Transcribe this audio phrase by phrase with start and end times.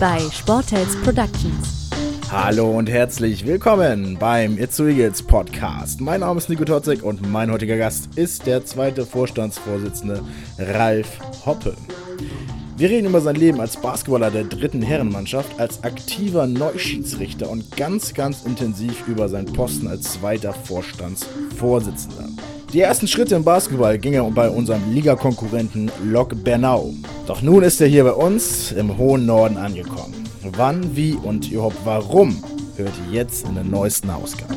[0.00, 1.90] bei Sportels Productions.
[2.32, 6.00] Hallo und herzlich willkommen beim It's Eagles Podcast.
[6.00, 10.22] Mein Name ist Nico Totzek und mein heutiger Gast ist der zweite Vorstandsvorsitzende
[10.58, 11.76] Ralf Hoppe.
[12.78, 18.14] Wir reden über sein Leben als Basketballer der dritten Herrenmannschaft, als aktiver Neuschiedsrichter und ganz,
[18.14, 22.30] ganz intensiv über seinen Posten als zweiter Vorstandsvorsitzender.
[22.72, 26.94] Die ersten Schritte im Basketball gingen bei unserem Ligakonkurrenten Lok Bernau.
[27.26, 30.14] Doch nun ist er hier bei uns im hohen Norden angekommen.
[30.52, 32.40] Wann, wie und überhaupt warum
[32.76, 34.54] hört ihr jetzt in der neuesten Ausgabe.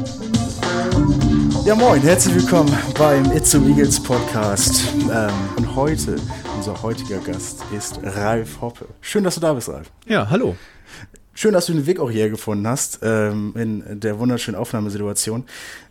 [1.65, 4.83] Ja moin, herzlich willkommen beim It's so Eagles Podcast.
[5.11, 6.17] Ähm, und heute,
[6.55, 8.85] unser heutiger Gast ist Ralf Hoppe.
[9.01, 9.89] Schön, dass du da bist, Ralf.
[10.05, 10.55] Ja, hallo.
[11.35, 15.45] Schön, dass du den Weg auch hierher gefunden hast, ähm, in der wunderschönen Aufnahmesituation.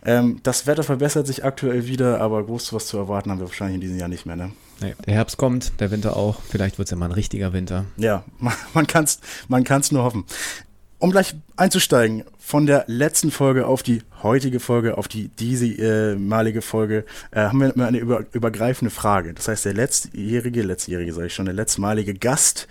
[0.05, 3.75] Ähm, das Wetter verbessert sich aktuell wieder, aber groß was zu erwarten haben wir wahrscheinlich
[3.75, 4.51] in diesem Jahr nicht mehr, ne?
[4.79, 6.41] Nee, der Herbst kommt, der Winter auch.
[6.47, 7.85] Vielleicht wird es ja mal ein richtiger Winter.
[7.97, 8.23] Ja,
[8.73, 10.23] man kann es man kann's nur hoffen.
[11.03, 17.03] Um gleich einzusteigen, von der letzten Folge auf die heutige Folge, auf die diesemalige Folge,
[17.31, 19.33] äh, haben wir eine über, übergreifende Frage.
[19.33, 22.69] Das heißt, der letztjährige, letztjährige sage ich schon, der letztmalige Gast,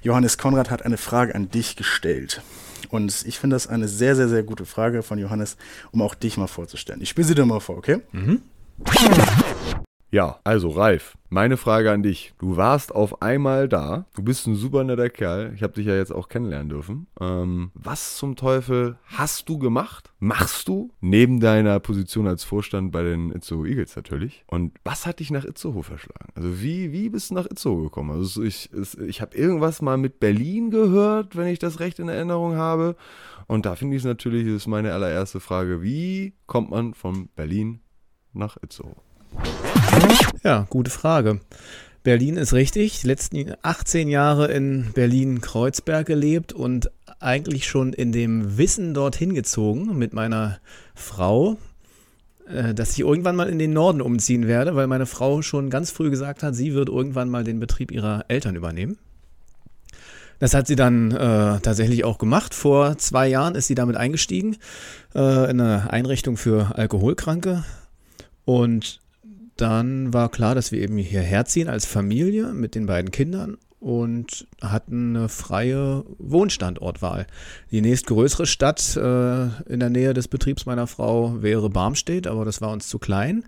[0.00, 2.40] Johannes Konrad, hat eine Frage an dich gestellt.
[2.88, 5.58] Und ich finde das eine sehr, sehr, sehr gute Frage von Johannes,
[5.92, 7.02] um auch dich mal vorzustellen.
[7.02, 7.98] Ich spiele sie dir mal vor, okay?
[8.12, 8.40] Mhm.
[10.14, 12.34] Ja, also Ralf, meine Frage an dich.
[12.38, 14.06] Du warst auf einmal da.
[14.14, 15.50] Du bist ein super netter Kerl.
[15.56, 17.08] Ich habe dich ja jetzt auch kennenlernen dürfen.
[17.20, 20.12] Ähm, was zum Teufel hast du gemacht?
[20.20, 20.92] Machst du?
[21.00, 24.44] Neben deiner Position als Vorstand bei den Itzehoe Eagles natürlich.
[24.46, 26.32] Und was hat dich nach Itzehoe verschlagen?
[26.36, 28.12] Also wie, wie bist du nach Itzehoe gekommen?
[28.12, 28.70] Also ich,
[29.08, 32.94] ich habe irgendwas mal mit Berlin gehört, wenn ich das recht in Erinnerung habe.
[33.48, 37.80] Und da finde ich es natürlich, ist meine allererste Frage, wie kommt man von Berlin
[38.32, 38.94] nach Itzehoe?
[40.44, 41.40] Ja, gute Frage.
[42.02, 43.00] Berlin ist richtig.
[43.00, 49.96] Die letzten 18 Jahre in Berlin-Kreuzberg gelebt und eigentlich schon in dem Wissen dorthin gezogen
[49.96, 50.58] mit meiner
[50.94, 51.56] Frau,
[52.46, 55.90] äh, dass ich irgendwann mal in den Norden umziehen werde, weil meine Frau schon ganz
[55.90, 58.98] früh gesagt hat, sie wird irgendwann mal den Betrieb ihrer Eltern übernehmen.
[60.40, 62.54] Das hat sie dann äh, tatsächlich auch gemacht.
[62.54, 64.56] Vor zwei Jahren ist sie damit eingestiegen
[65.14, 67.64] äh, in eine Einrichtung für Alkoholkranke.
[68.44, 69.00] Und
[69.56, 74.46] dann war klar, dass wir eben hierher ziehen als Familie mit den beiden Kindern und
[74.62, 77.26] hatten eine freie Wohnstandortwahl.
[77.70, 82.62] Die nächstgrößere Stadt äh, in der Nähe des Betriebs meiner Frau wäre Barmstedt, aber das
[82.62, 83.44] war uns zu klein.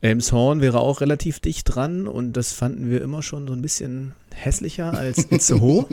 [0.00, 4.12] Elmshorn wäre auch relativ dicht dran und das fanden wir immer schon so ein bisschen
[4.32, 5.86] hässlicher als Itzehoe.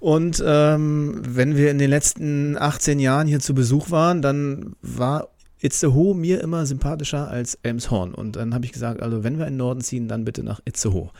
[0.00, 5.28] und ähm, wenn wir in den letzten 18 Jahren hier zu Besuch waren, dann war
[5.64, 8.14] Itzehoe mir immer sympathischer als Elmshorn.
[8.14, 10.60] Und dann habe ich gesagt, also wenn wir in den Norden ziehen, dann bitte nach
[10.64, 11.10] Itzehoe.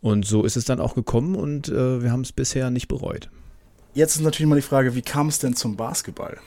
[0.00, 3.30] Und so ist es dann auch gekommen und äh, wir haben es bisher nicht bereut.
[3.94, 6.38] Jetzt ist natürlich mal die Frage, wie kam es denn zum Basketball?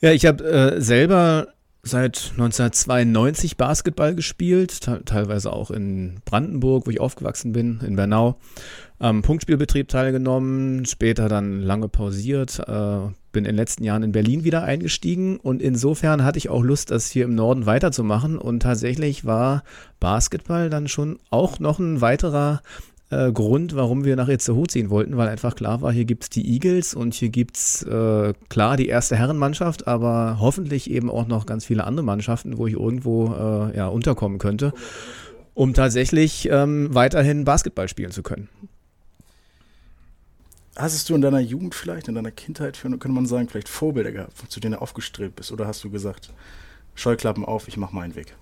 [0.00, 1.53] Ja, ich habe äh, selber
[1.84, 8.38] seit 1992 Basketball gespielt, teilweise auch in Brandenburg, wo ich aufgewachsen bin, in Bernau.
[8.98, 12.98] Am Punktspielbetrieb teilgenommen, später dann lange pausiert, äh,
[13.32, 16.90] bin in den letzten Jahren in Berlin wieder eingestiegen und insofern hatte ich auch Lust,
[16.90, 19.64] das hier im Norden weiterzumachen und tatsächlich war
[20.00, 22.62] Basketball dann schon auch noch ein weiterer
[23.10, 26.30] äh, Grund, warum wir nach Itzehoe ziehen wollten, weil einfach klar war, hier gibt es
[26.30, 31.26] die Eagles und hier gibt es äh, klar die erste Herrenmannschaft, aber hoffentlich eben auch
[31.26, 34.72] noch ganz viele andere Mannschaften, wo ich irgendwo äh, ja, unterkommen könnte,
[35.54, 38.48] um tatsächlich ähm, weiterhin Basketball spielen zu können.
[40.76, 44.50] Hast du in deiner Jugend vielleicht, in deiner Kindheit, könnte man sagen, vielleicht Vorbilder gehabt,
[44.50, 45.52] zu denen du aufgestrebt bist?
[45.52, 46.30] Oder hast du gesagt,
[46.96, 48.34] Scheuklappen auf, ich mache meinen Weg?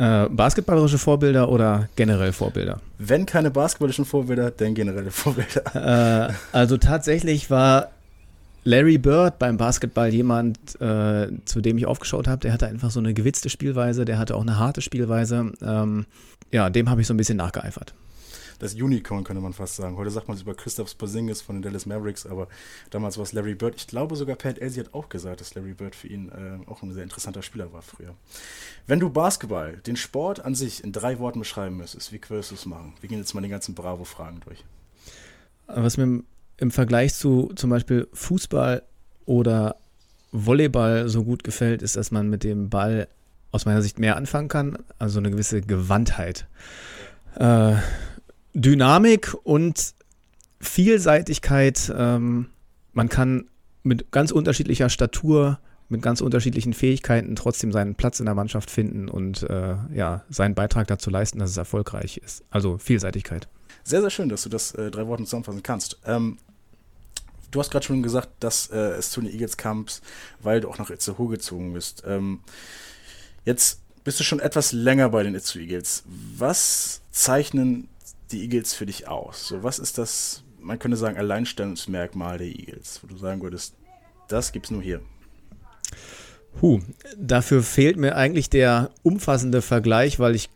[0.00, 2.80] Äh, basketballerische Vorbilder oder generell Vorbilder?
[2.98, 6.28] Wenn keine basketballischen Vorbilder, dann generelle Vorbilder.
[6.30, 7.90] Äh, also tatsächlich war
[8.64, 12.40] Larry Bird beim Basketball jemand, äh, zu dem ich aufgeschaut habe.
[12.40, 15.52] Der hatte einfach so eine gewitzte Spielweise, der hatte auch eine harte Spielweise.
[15.60, 16.06] Ähm,
[16.50, 17.92] ja, dem habe ich so ein bisschen nachgeeifert
[18.60, 19.96] das Unicorn, könnte man fast sagen.
[19.96, 22.48] Heute sagt man es über Christoph Porzingis von den Dallas Mavericks, aber
[22.90, 23.74] damals war es Larry Bird.
[23.76, 26.82] Ich glaube sogar Pat Elsie hat auch gesagt, dass Larry Bird für ihn äh, auch
[26.82, 28.14] ein sehr interessanter Spieler war früher.
[28.86, 32.54] Wenn du Basketball, den Sport an sich in drei Worten beschreiben müsstest, wie würdest du
[32.54, 32.94] es machen?
[33.00, 34.64] Wir gehen jetzt mal die ganzen Bravo-Fragen durch.
[35.66, 36.22] Was mir
[36.56, 38.82] im Vergleich zu zum Beispiel Fußball
[39.24, 39.76] oder
[40.32, 43.08] Volleyball so gut gefällt, ist, dass man mit dem Ball
[43.52, 46.46] aus meiner Sicht mehr anfangen kann, also eine gewisse Gewandtheit.
[47.36, 47.74] Äh,
[48.54, 49.94] Dynamik und
[50.60, 51.92] Vielseitigkeit.
[51.96, 52.50] Ähm,
[52.92, 53.48] man kann
[53.82, 55.58] mit ganz unterschiedlicher Statur,
[55.88, 60.54] mit ganz unterschiedlichen Fähigkeiten trotzdem seinen Platz in der Mannschaft finden und äh, ja, seinen
[60.54, 62.44] Beitrag dazu leisten, dass es erfolgreich ist.
[62.50, 63.48] Also Vielseitigkeit.
[63.82, 65.98] Sehr, sehr schön, dass du das äh, drei Worten zusammenfassen kannst.
[66.04, 66.38] Ähm,
[67.50, 69.86] du hast gerade schon gesagt, dass äh, es zu den Eagles kam,
[70.40, 72.02] weil du auch nach Itzehoe gezogen bist.
[72.06, 72.40] Ähm,
[73.44, 76.04] jetzt bist du schon etwas länger bei den Itzehoe Eagles.
[76.36, 77.88] Was zeichnen
[78.32, 79.48] die Eagles für dich aus?
[79.48, 83.74] So, was ist das, man könnte sagen, Alleinstellungsmerkmal der Eagles, wo du sagen würdest,
[84.28, 85.00] das gibt es nur hier?
[86.60, 86.80] Huh,
[87.16, 90.50] dafür fehlt mir eigentlich der umfassende Vergleich, weil ich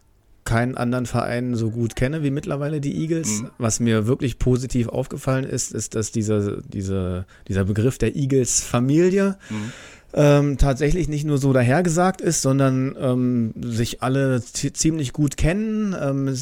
[0.44, 3.42] keinen anderen Verein so gut kenne wie mittlerweile die Eagles.
[3.42, 3.50] Mhm.
[3.58, 9.72] Was mir wirklich positiv aufgefallen ist, ist, dass dieser, diese, dieser Begriff der Eagles-Familie mhm.
[10.12, 15.96] ähm, tatsächlich nicht nur so dahergesagt ist, sondern ähm, sich alle ziemlich gut kennen.
[15.98, 16.36] Ähm,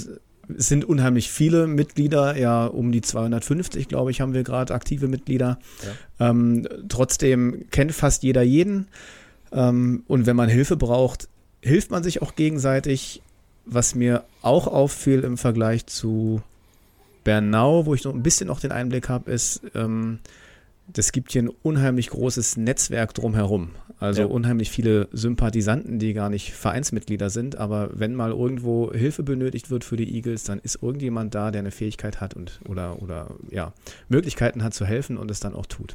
[0.56, 5.09] es, sind unheimlich viele Mitglieder, ja um die 250, glaube ich, haben wir gerade aktive
[5.09, 5.59] Mitglieder.
[6.19, 6.31] Ja.
[6.31, 8.89] Ähm, trotzdem kennt fast jeder jeden.
[9.53, 11.29] Ähm, und wenn man Hilfe braucht,
[11.61, 13.23] hilft man sich auch gegenseitig.
[13.65, 16.43] Was mir auch auffiel im Vergleich zu
[17.23, 20.19] Bernau, wo ich noch ein bisschen noch den Einblick habe, ist, ähm,
[20.88, 23.71] das gibt hier ein unheimlich großes Netzwerk drumherum.
[24.02, 24.26] Also ja.
[24.26, 29.84] unheimlich viele Sympathisanten, die gar nicht Vereinsmitglieder sind, aber wenn mal irgendwo Hilfe benötigt wird
[29.84, 33.72] für die Eagles, dann ist irgendjemand da, der eine Fähigkeit hat und oder, oder ja,
[34.08, 35.94] Möglichkeiten hat zu helfen und es dann auch tut.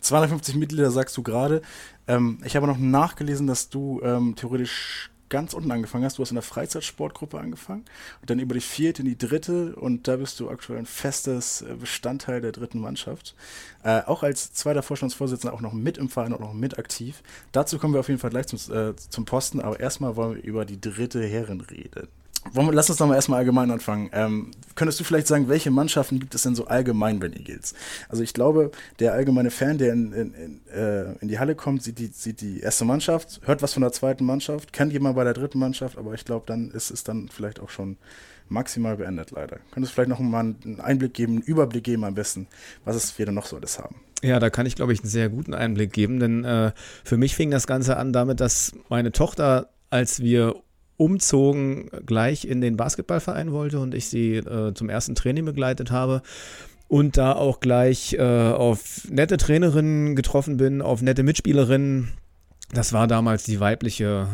[0.00, 1.62] 250 Mitglieder sagst du gerade.
[2.06, 6.18] Ähm, ich habe noch nachgelesen, dass du ähm, theoretisch ganz unten angefangen hast.
[6.18, 7.84] Du hast in der Freizeitsportgruppe angefangen
[8.20, 11.62] und dann über die vierte in die dritte und da bist du aktuell ein festes
[11.62, 13.34] äh, Bestandteil der dritten Mannschaft.
[13.82, 17.22] Äh, auch als zweiter Vorstandsvorsitzender auch noch mit im Verein und noch mit aktiv.
[17.52, 20.44] Dazu kommen wir auf jeden Fall gleich zum, äh, zum Posten, aber erstmal wollen wir
[20.44, 22.08] über die dritte Herren reden.
[22.54, 24.10] Lass uns doch mal erstmal allgemein anfangen.
[24.12, 27.74] Ähm, könntest du vielleicht sagen, welche Mannschaften gibt es denn so allgemein bei den Eagles?
[28.08, 28.70] Also ich glaube,
[29.00, 32.40] der allgemeine Fan, der in, in, in, äh, in, die Halle kommt, sieht die, sieht
[32.40, 35.98] die erste Mannschaft, hört was von der zweiten Mannschaft, kennt jemand bei der dritten Mannschaft,
[35.98, 37.98] aber ich glaube, dann ist es dann vielleicht auch schon
[38.48, 39.58] maximal beendet, leider.
[39.72, 42.46] Könntest du vielleicht noch mal einen Einblick geben, einen Überblick geben am besten,
[42.84, 43.96] was es wir denn noch so alles haben?
[44.22, 46.72] Ja, da kann ich, glaube ich, einen sehr guten Einblick geben, denn äh,
[47.04, 50.56] für mich fing das Ganze an damit, dass meine Tochter, als wir
[50.98, 56.20] umzogen, gleich in den Basketballverein wollte und ich sie äh, zum ersten Training begleitet habe
[56.88, 62.12] und da auch gleich äh, auf nette Trainerinnen getroffen bin, auf nette Mitspielerinnen
[62.70, 64.28] das war damals die weibliche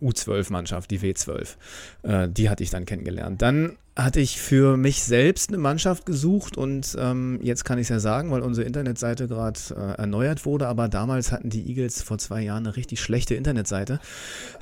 [0.00, 1.56] äh, U12-Mannschaft, die W12.
[2.02, 3.42] Äh, die hatte ich dann kennengelernt.
[3.42, 7.88] Dann hatte ich für mich selbst eine Mannschaft gesucht und ähm, jetzt kann ich es
[7.90, 12.18] ja sagen, weil unsere Internetseite gerade äh, erneuert wurde, aber damals hatten die Eagles vor
[12.18, 14.00] zwei Jahren eine richtig schlechte Internetseite.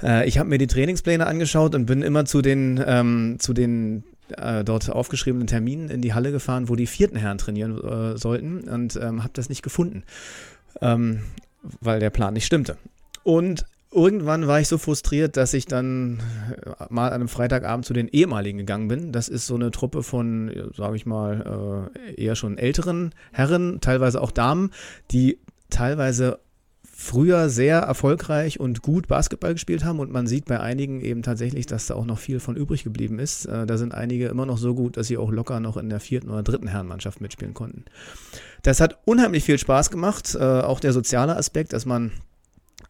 [0.03, 4.05] Äh, ich habe mir die Trainingspläne angeschaut und bin immer zu den, ähm, zu den
[4.37, 8.69] äh, dort aufgeschriebenen Terminen in die Halle gefahren, wo die vierten Herren trainieren äh, sollten
[8.69, 10.03] und ähm, habe das nicht gefunden,
[10.83, 11.21] ähm,
[11.81, 12.77] weil der Plan nicht stimmte.
[13.23, 16.21] Und irgendwann war ich so frustriert, dass ich dann
[16.65, 19.13] äh, mal an einem Freitagabend zu den ehemaligen gegangen bin.
[19.13, 24.21] Das ist so eine Truppe von, sage ich mal, äh, eher schon älteren Herren, teilweise
[24.21, 24.71] auch Damen,
[25.11, 25.39] die
[25.71, 26.41] teilweise
[26.95, 31.67] früher sehr erfolgreich und gut Basketball gespielt haben und man sieht bei einigen eben tatsächlich,
[31.67, 33.47] dass da auch noch viel von übrig geblieben ist.
[33.47, 36.01] Äh, da sind einige immer noch so gut, dass sie auch locker noch in der
[36.01, 37.85] vierten oder dritten Herrenmannschaft mitspielen konnten.
[38.63, 42.13] Das hat unheimlich viel Spaß gemacht, auch der soziale Aspekt, dass man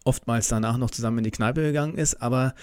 [0.05, 2.55] oftmals danach noch zusammen in die Kneipe gegangen ist, aber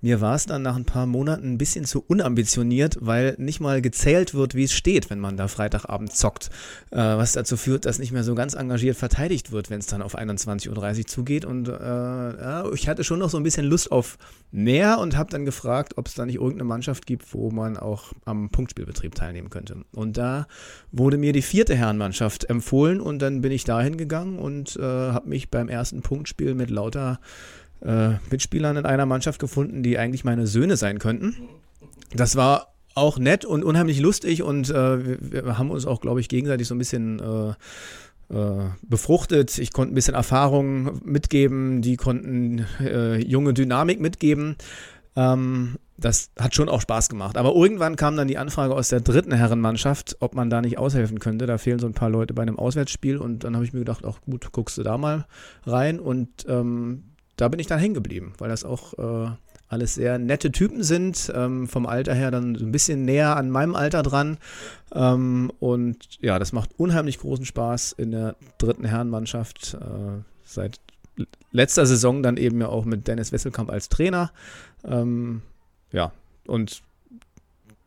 [0.00, 3.82] mir war es dann nach ein paar Monaten ein bisschen zu unambitioniert, weil nicht mal
[3.82, 6.50] gezählt wird, wie es steht, wenn man da Freitagabend zockt.
[6.90, 10.02] Äh, was dazu führt, dass nicht mehr so ganz engagiert verteidigt wird, wenn es dann
[10.02, 11.44] auf 21.30 Uhr zugeht.
[11.44, 14.18] Und äh, ja, ich hatte schon noch so ein bisschen Lust auf
[14.50, 18.12] mehr und habe dann gefragt, ob es da nicht irgendeine Mannschaft gibt, wo man auch
[18.24, 19.84] am Punktspielbetrieb teilnehmen könnte.
[19.92, 20.46] Und da
[20.92, 25.28] wurde mir die vierte Herrenmannschaft empfohlen und dann bin ich dahin gegangen und äh, habe
[25.28, 27.20] mich beim ersten Punktspiel mit lauter
[27.84, 31.36] äh, Mitspielern in einer Mannschaft gefunden, die eigentlich meine Söhne sein könnten.
[32.14, 36.20] Das war auch nett und unheimlich lustig und äh, wir, wir, haben uns auch, glaube
[36.20, 39.58] ich, gegenseitig so ein bisschen äh, äh, befruchtet.
[39.58, 44.56] Ich konnte ein bisschen Erfahrung mitgeben, die konnten äh, junge Dynamik mitgeben.
[45.16, 47.36] Ähm, das hat schon auch Spaß gemacht.
[47.36, 51.18] Aber irgendwann kam dann die Anfrage aus der dritten Herrenmannschaft, ob man da nicht aushelfen
[51.18, 51.46] könnte.
[51.46, 54.04] Da fehlen so ein paar Leute bei einem Auswärtsspiel und dann habe ich mir gedacht,
[54.06, 55.26] ach gut, guckst du da mal
[55.66, 57.04] rein und ähm,
[57.38, 59.30] da bin ich dann hängen geblieben, weil das auch äh,
[59.68, 63.48] alles sehr nette Typen sind, ähm, vom Alter her dann so ein bisschen näher an
[63.48, 64.38] meinem Alter dran.
[64.92, 69.74] Ähm, und ja, das macht unheimlich großen Spaß in der dritten Herrenmannschaft.
[69.74, 70.80] Äh, seit
[71.52, 74.32] letzter Saison dann eben ja auch mit Dennis Wesselkamp als Trainer.
[74.84, 75.42] Ähm,
[75.92, 76.12] ja,
[76.46, 76.82] und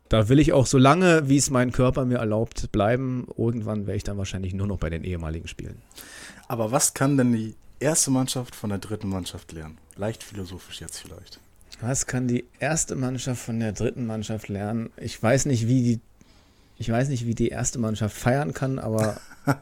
[0.08, 3.26] da will ich auch so lange, wie es mein Körper mir erlaubt, bleiben.
[3.36, 5.82] Irgendwann werde ich dann wahrscheinlich nur noch bei den ehemaligen spielen.
[6.48, 9.78] Aber was kann denn die erste Mannschaft von der dritten Mannschaft lernen?
[9.96, 11.40] Leicht philosophisch jetzt vielleicht.
[11.80, 14.90] Was kann die erste Mannschaft von der dritten Mannschaft lernen?
[14.96, 16.00] Ich weiß nicht, wie die
[16.78, 19.16] ich weiß nicht, wie die erste Mannschaft feiern kann, aber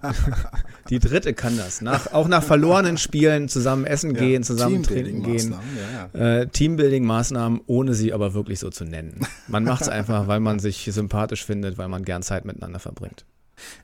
[0.88, 1.82] die dritte kann das.
[1.82, 5.54] Nach, auch nach verlorenen Spielen zusammen essen Ja, gehen, zusammen trinken gehen.
[5.54, 6.40] Teambuilding-Maßnahmen, Ja, ja.
[6.40, 9.26] Äh, Teambuilding-Maßnahmen, ohne sie aber wirklich so zu nennen.
[9.48, 13.26] Man macht es einfach, weil man sich sympathisch findet, weil man gern Zeit miteinander verbringt.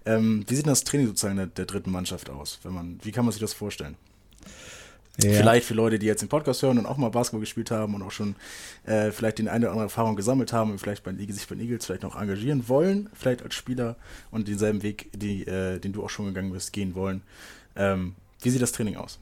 [0.07, 2.59] Ähm, wie sieht das Training sozusagen der, der dritten Mannschaft aus?
[2.65, 3.97] Man, wie kann man sich das vorstellen?
[5.23, 5.33] Ja.
[5.33, 8.03] Vielleicht für Leute, die jetzt den Podcast hören und auch mal Basketball gespielt haben und
[8.03, 8.37] auch schon
[8.85, 11.55] äh, vielleicht die eine oder andere Erfahrung gesammelt haben und vielleicht bei den sich bei
[11.55, 13.97] den Eagles vielleicht noch engagieren wollen, vielleicht als Spieler
[14.31, 17.23] und denselben Weg, die, äh, den du auch schon gegangen bist, gehen wollen.
[17.77, 19.19] Ähm, wie sieht das Training aus?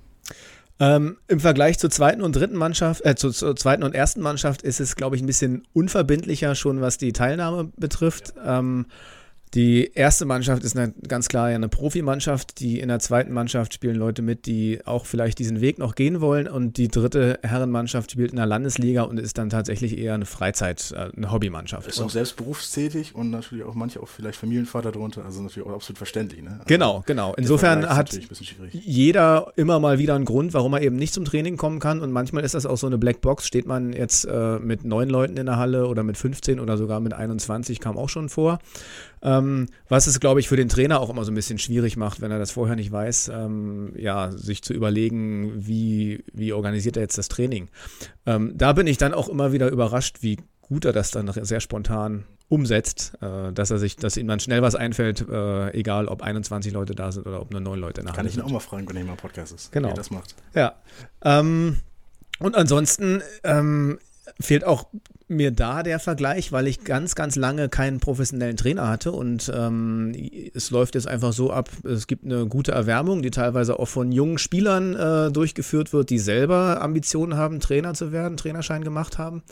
[0.81, 4.63] Ähm, Im Vergleich zur zweiten und dritten Mannschaft, äh, zur, zur zweiten und ersten Mannschaft
[4.63, 8.35] ist es, glaube ich, ein bisschen unverbindlicher schon, was die Teilnahme betrifft.
[8.45, 8.87] Ähm,
[9.55, 12.59] die erste Mannschaft ist eine, ganz klar ja eine Profimannschaft.
[12.59, 16.21] Die in der zweiten Mannschaft spielen Leute mit, die auch vielleicht diesen Weg noch gehen
[16.21, 16.49] wollen.
[16.49, 20.93] Und die dritte Herrenmannschaft spielt in der Landesliga und ist dann tatsächlich eher eine Freizeit,
[20.93, 21.87] äh, eine Hobbymannschaft.
[21.87, 25.75] Ist auch selbst berufstätig und natürlich auch manche auch vielleicht Familienvater drunter, also natürlich auch
[25.75, 26.43] absolut verständlich.
[26.43, 26.51] Ne?
[26.51, 27.35] Also Genau, genau.
[27.37, 28.19] Insofern hat
[28.73, 32.01] jeder immer mal wieder einen Grund, warum er eben nicht zum Training kommen kann.
[32.01, 33.47] Und manchmal ist das auch so eine Blackbox.
[33.47, 36.99] Steht man jetzt äh, mit neun Leuten in der Halle oder mit 15 oder sogar
[36.99, 38.59] mit 21, kam auch schon vor.
[39.25, 42.21] Ähm, was es, glaube ich, für den Trainer auch immer so ein bisschen schwierig macht,
[42.21, 47.03] wenn er das vorher nicht weiß, ähm, ja, sich zu überlegen, wie, wie organisiert er
[47.03, 47.69] jetzt das Training.
[48.27, 51.61] Ähm, da bin ich dann auch immer wieder überrascht, wie gut er das dann sehr
[51.61, 56.23] spontan umsetzt, äh, dass er sich, dass ihm dann schnell was einfällt, äh, egal ob
[56.23, 58.45] 21 Leute da sind oder ob nur neun Leute in der Kann ich ihn sind.
[58.45, 59.89] auch mal fragen, wenn er mal Podcast ist, Genau.
[59.89, 60.35] wie er das macht.
[60.55, 60.75] Ja.
[61.23, 61.79] Ähm,
[62.41, 63.99] und ansonsten ähm,
[64.41, 64.87] fehlt auch
[65.29, 70.13] mir da der Vergleich, weil ich ganz, ganz lange keinen professionellen Trainer hatte und ähm,
[70.55, 74.13] es läuft jetzt einfach so ab, es gibt eine gute Erwärmung, die teilweise auch von
[74.13, 79.43] jungen Spielern äh, durchgeführt wird, die selber Ambitionen haben, Trainer zu werden, Trainerschein gemacht haben.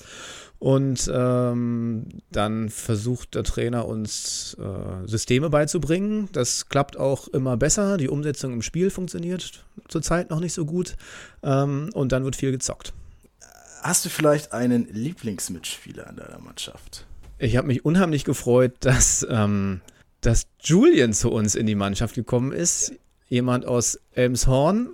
[0.58, 6.28] Und ähm, dann versucht der Trainer uns äh, Systeme beizubringen.
[6.30, 7.96] Das klappt auch immer besser.
[7.96, 10.94] Die Umsetzung im Spiel funktioniert zurzeit noch nicht so gut.
[11.42, 12.92] Ähm, und dann wird viel gezockt.
[13.82, 17.06] Hast du vielleicht einen Lieblingsmitspieler in deiner Mannschaft?
[17.38, 19.80] Ich habe mich unheimlich gefreut, dass, ähm,
[20.20, 22.92] dass Julian zu uns in die Mannschaft gekommen ist.
[23.28, 24.90] Jemand aus Elmshorn,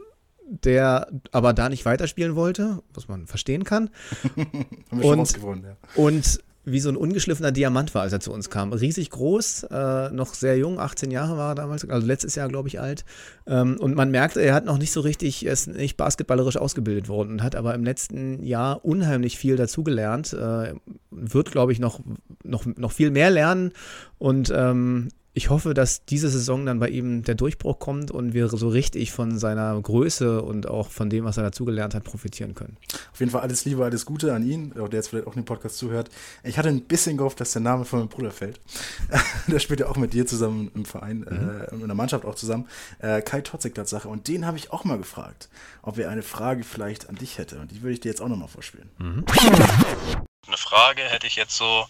[0.46, 3.90] der aber da nicht weiterspielen wollte, was man verstehen kann.
[4.36, 5.76] Haben wir schon Und- ja.
[5.94, 8.72] Und wie so ein ungeschliffener Diamant war, als er zu uns kam.
[8.72, 12.68] Riesig groß, äh, noch sehr jung, 18 Jahre war er damals, also letztes Jahr, glaube
[12.68, 13.04] ich, alt.
[13.46, 17.08] Ähm, und man merkte, er hat noch nicht so richtig, er ist nicht basketballerisch ausgebildet
[17.08, 20.32] worden und hat aber im letzten Jahr unheimlich viel dazugelernt.
[20.32, 20.74] Äh,
[21.10, 22.00] wird, glaube ich, noch,
[22.44, 23.72] noch, noch viel mehr lernen.
[24.18, 25.08] Und ähm,
[25.38, 29.12] ich hoffe, dass diese Saison dann bei ihm der Durchbruch kommt und wir so richtig
[29.12, 32.76] von seiner Größe und auch von dem, was er dazugelernt hat, profitieren können.
[33.12, 35.78] Auf jeden Fall alles Liebe, alles Gute an ihn, der jetzt vielleicht auch den Podcast
[35.78, 36.10] zuhört.
[36.42, 38.60] Ich hatte ein bisschen gehofft, dass der Name von meinem Bruder fällt.
[39.46, 42.66] der spielt ja auch mit dir zusammen im Verein, äh, in der Mannschaft auch zusammen.
[42.98, 44.08] Äh, Kai Totzig, Tatsache.
[44.08, 45.48] Und den habe ich auch mal gefragt,
[45.82, 47.60] ob er eine Frage vielleicht an dich hätte.
[47.60, 48.90] Und die würde ich dir jetzt auch nochmal vorspielen.
[48.98, 51.86] Eine Frage hätte ich jetzt so,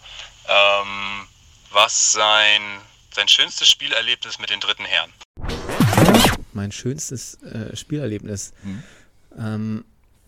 [0.47, 1.27] ähm,
[1.71, 2.61] was sein,
[3.15, 5.11] sein schönstes Spielerlebnis mit den dritten Herren?
[6.53, 8.53] mein schönstes äh, Spielerlebnis.
[8.63, 8.83] Mhm.
[9.37, 9.85] Ähm,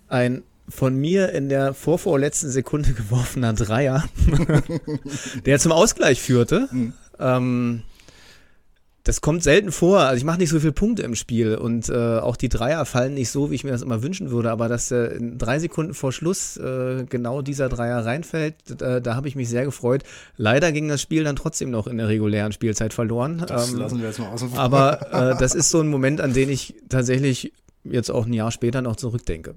[0.07, 4.07] ein von mir in der vorvorletzten Sekunde geworfener Dreier,
[5.45, 6.69] der zum Ausgleich führte.
[6.71, 6.93] Mhm.
[7.19, 7.83] Ähm,
[9.03, 9.99] das kommt selten vor.
[9.99, 13.15] Also ich mache nicht so viele Punkte im Spiel und äh, auch die Dreier fallen
[13.15, 14.51] nicht so, wie ich mir das immer wünschen würde.
[14.51, 19.15] Aber dass äh, in drei Sekunden vor Schluss äh, genau dieser Dreier reinfällt, äh, da
[19.15, 20.03] habe ich mich sehr gefreut.
[20.37, 23.43] Leider ging das Spiel dann trotzdem noch in der regulären Spielzeit verloren.
[23.47, 24.59] Das Ähm, lassen wir jetzt mal außen vor.
[24.59, 27.53] aber äh, das ist so ein Moment, an den ich tatsächlich
[27.83, 29.55] jetzt auch ein Jahr später noch zurückdenke.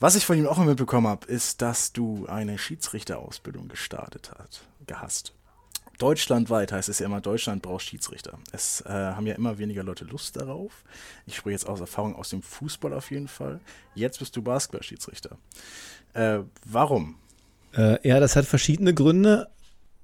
[0.00, 5.32] Was ich von ihm auch mitbekommen habe, ist, dass du eine Schiedsrichterausbildung gestartet hast, gehast.
[6.00, 8.38] Deutschlandweit heißt es ja immer, Deutschland braucht Schiedsrichter.
[8.52, 10.82] Es äh, haben ja immer weniger Leute Lust darauf.
[11.26, 13.60] Ich spreche jetzt aus Erfahrung aus dem Fußball auf jeden Fall.
[13.94, 15.36] Jetzt bist du Basketball-Schiedsrichter.
[16.14, 17.16] Äh, warum?
[17.74, 19.48] Äh, ja, das hat verschiedene Gründe.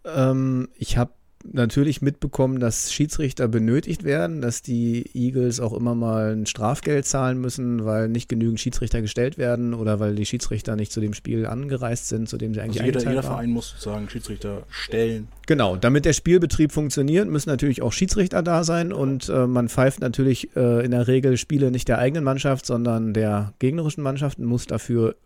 [0.04, 1.12] Ähm, ich habe
[1.52, 7.40] natürlich mitbekommen, dass Schiedsrichter benötigt werden, dass die Eagles auch immer mal ein Strafgeld zahlen
[7.40, 11.46] müssen, weil nicht genügend Schiedsrichter gestellt werden oder weil die Schiedsrichter nicht zu dem Spiel
[11.46, 13.22] angereist sind, zu dem sie eigentlich Also jeder, jeder.
[13.22, 15.28] Verein muss sozusagen Schiedsrichter stellen.
[15.46, 20.00] Genau, damit der Spielbetrieb funktioniert, müssen natürlich auch Schiedsrichter da sein und äh, man pfeift
[20.00, 24.46] natürlich äh, in der Regel Spiele nicht der eigenen Mannschaft, sondern der gegnerischen Mannschaft und
[24.46, 25.16] muss dafür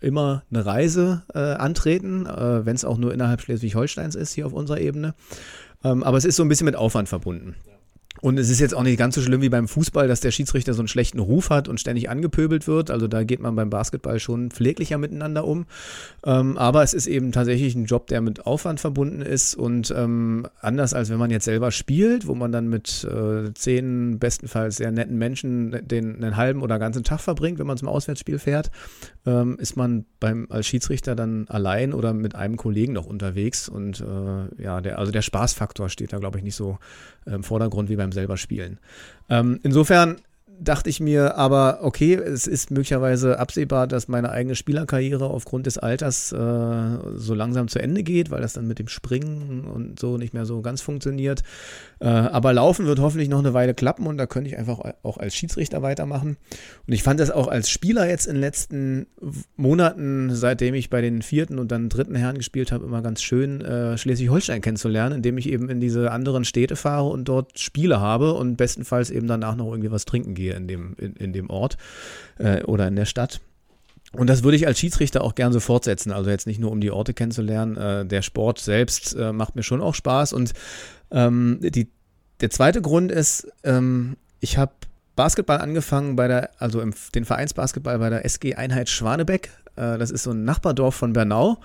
[0.00, 4.52] immer eine Reise äh, antreten, äh, wenn es auch nur innerhalb Schleswig-Holsteins ist, hier auf
[4.52, 5.14] unserer Ebene.
[5.84, 7.56] Ähm, aber es ist so ein bisschen mit Aufwand verbunden.
[8.20, 10.74] Und es ist jetzt auch nicht ganz so schlimm wie beim Fußball, dass der Schiedsrichter
[10.74, 12.90] so einen schlechten Ruf hat und ständig angepöbelt wird.
[12.90, 15.66] Also da geht man beim Basketball schon pfleglicher miteinander um.
[16.24, 20.46] Ähm, aber es ist eben tatsächlich ein Job, der mit Aufwand verbunden ist und ähm,
[20.60, 24.90] anders als wenn man jetzt selber spielt, wo man dann mit äh, zehn bestenfalls sehr
[24.90, 28.70] netten Menschen den einen halben oder ganzen Tag verbringt, wenn man zum Auswärtsspiel fährt,
[29.26, 33.68] ähm, ist man beim als Schiedsrichter dann allein oder mit einem Kollegen noch unterwegs.
[33.68, 36.78] Und äh, ja, der, also der Spaßfaktor steht da, glaube ich, nicht so
[37.26, 38.78] im Vordergrund wie beim selber spielen.
[39.28, 40.16] Ähm, insofern
[40.58, 45.78] dachte ich mir aber, okay, es ist möglicherweise absehbar, dass meine eigene Spielerkarriere aufgrund des
[45.78, 46.36] Alters äh,
[47.16, 50.46] so langsam zu Ende geht, weil das dann mit dem Springen und so nicht mehr
[50.46, 51.42] so ganz funktioniert.
[51.98, 55.18] Äh, aber Laufen wird hoffentlich noch eine Weile klappen und da könnte ich einfach auch
[55.18, 56.36] als Schiedsrichter weitermachen.
[56.86, 59.06] Und ich fand das auch als Spieler jetzt in den letzten
[59.56, 63.60] Monaten, seitdem ich bei den vierten und dann dritten Herren gespielt habe, immer ganz schön,
[63.60, 68.34] äh, Schleswig-Holstein kennenzulernen, indem ich eben in diese anderen Städte fahre und dort Spiele habe
[68.34, 71.76] und bestenfalls eben danach noch irgendwie was trinken gehe in dem, in, in dem Ort
[72.38, 73.40] äh, oder in der Stadt.
[74.12, 76.12] Und das würde ich als Schiedsrichter auch gern so fortsetzen.
[76.12, 77.76] Also jetzt nicht nur, um die Orte kennenzulernen.
[77.76, 80.32] Äh, der Sport selbst äh, macht mir schon auch Spaß.
[80.32, 80.52] Und
[81.10, 81.88] ähm, die,
[82.40, 84.72] der zweite Grund ist, ähm, ich habe
[85.16, 89.50] Basketball angefangen bei der, also im, den Vereinsbasketball bei der SG Einheit Schwanebeck.
[89.76, 91.58] Äh, das ist so ein Nachbardorf von Bernau.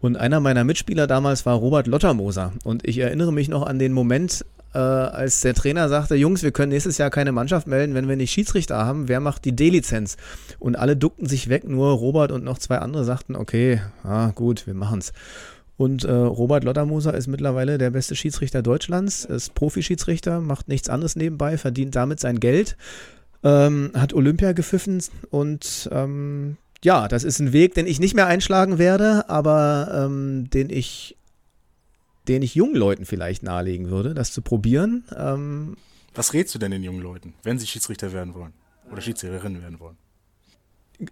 [0.00, 2.52] Und einer meiner Mitspieler damals war Robert Lottermoser.
[2.64, 6.52] Und ich erinnere mich noch an den Moment, äh, als der Trainer sagte, Jungs, wir
[6.52, 9.08] können nächstes Jahr keine Mannschaft melden, wenn wir nicht Schiedsrichter haben.
[9.08, 10.16] Wer macht die D-Lizenz?
[10.58, 14.66] Und alle duckten sich weg, nur Robert und noch zwei andere sagten, okay, ah, gut,
[14.66, 15.12] wir machen's.
[15.76, 21.16] Und äh, Robert Lottermoser ist mittlerweile der beste Schiedsrichter Deutschlands, ist Profi-Schiedsrichter, macht nichts anderes
[21.16, 22.76] nebenbei, verdient damit sein Geld,
[23.42, 28.26] ähm, hat Olympia gepfiffen und ähm, ja, das ist ein Weg, den ich nicht mehr
[28.26, 31.16] einschlagen werde, aber ähm, den ich
[32.28, 35.04] den ich jungen Leuten vielleicht nahelegen würde, das zu probieren.
[35.16, 35.76] Ähm,
[36.14, 38.52] Was rätst du denn den jungen Leuten, wenn sie Schiedsrichter werden wollen
[38.90, 39.96] oder Schiedsrichterinnen werden wollen?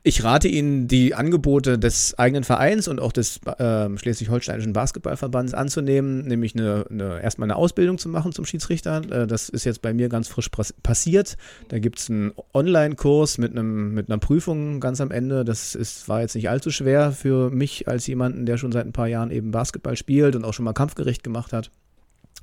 [0.02, 6.26] Ich rate Ihnen, die Angebote des eigenen Vereins und auch des äh, Schleswig-Holsteinischen Basketballverbands anzunehmen,
[6.26, 9.02] nämlich eine, eine, erstmal eine Ausbildung zu machen zum Schiedsrichter.
[9.10, 10.50] Äh, das ist jetzt bei mir ganz frisch
[10.82, 11.36] passiert.
[11.68, 15.44] Da gibt es einen Online-Kurs mit, mit einer Prüfung ganz am Ende.
[15.44, 18.92] Das ist, war jetzt nicht allzu schwer für mich als jemanden, der schon seit ein
[18.92, 21.70] paar Jahren eben Basketball spielt und auch schon mal Kampfgericht gemacht hat.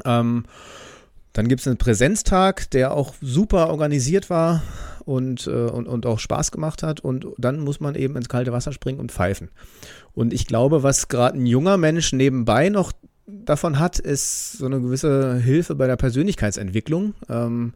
[0.05, 0.45] Ähm,
[1.33, 4.63] dann gibt es einen Präsenztag, der auch super organisiert war
[5.09, 6.99] und, äh, und, und auch Spaß gemacht hat.
[6.99, 9.49] Und dann muss man eben ins kalte Wasser springen und pfeifen.
[10.13, 12.91] Und ich glaube, was gerade ein junger Mensch nebenbei noch
[13.25, 17.15] davon hat, ist so eine gewisse Hilfe bei der Persönlichkeitsentwicklung.
[17.27, 17.73] Ähm,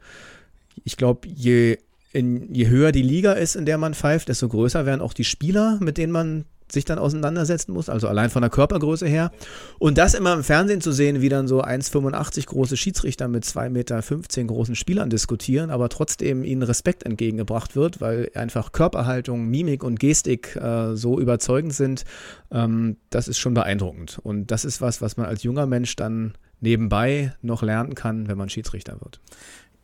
[0.83, 1.79] ich glaube, je,
[2.13, 5.79] je höher die Liga ist, in der man pfeift, desto größer werden auch die Spieler,
[5.81, 9.31] mit denen man sich dann auseinandersetzen muss, also allein von der Körpergröße her.
[9.79, 13.69] Und das immer im Fernsehen zu sehen, wie dann so 1,85 große Schiedsrichter mit 2,15
[13.69, 14.01] Meter
[14.47, 20.55] großen Spielern diskutieren, aber trotzdem ihnen Respekt entgegengebracht wird, weil einfach Körperhaltung, Mimik und Gestik
[20.55, 22.03] äh, so überzeugend sind,
[22.51, 24.19] ähm, das ist schon beeindruckend.
[24.21, 28.37] Und das ist was, was man als junger Mensch dann nebenbei noch lernen kann, wenn
[28.37, 29.19] man Schiedsrichter wird.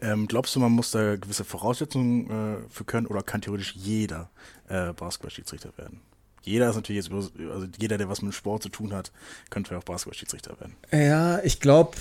[0.02, 4.30] Ähm, glaubst du, man muss da gewisse Voraussetzungen äh, für können oder kann theoretisch jeder
[4.70, 6.00] äh, Basketball-Schiedsrichter werden?
[6.44, 9.12] Jeder ist natürlich jetzt, also jeder, der was mit Sport zu tun hat,
[9.50, 10.76] könnte auch Basketball-Schiedsrichter werden.
[10.92, 11.98] Ja, ich glaube,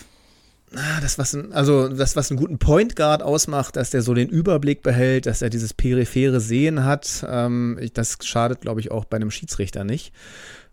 [1.00, 4.28] das, was ein, also das, was einen guten Point Guard ausmacht, dass der so den
[4.28, 9.16] Überblick behält, dass er dieses periphere Sehen hat, ähm, das schadet, glaube ich, auch bei
[9.16, 10.12] einem Schiedsrichter nicht.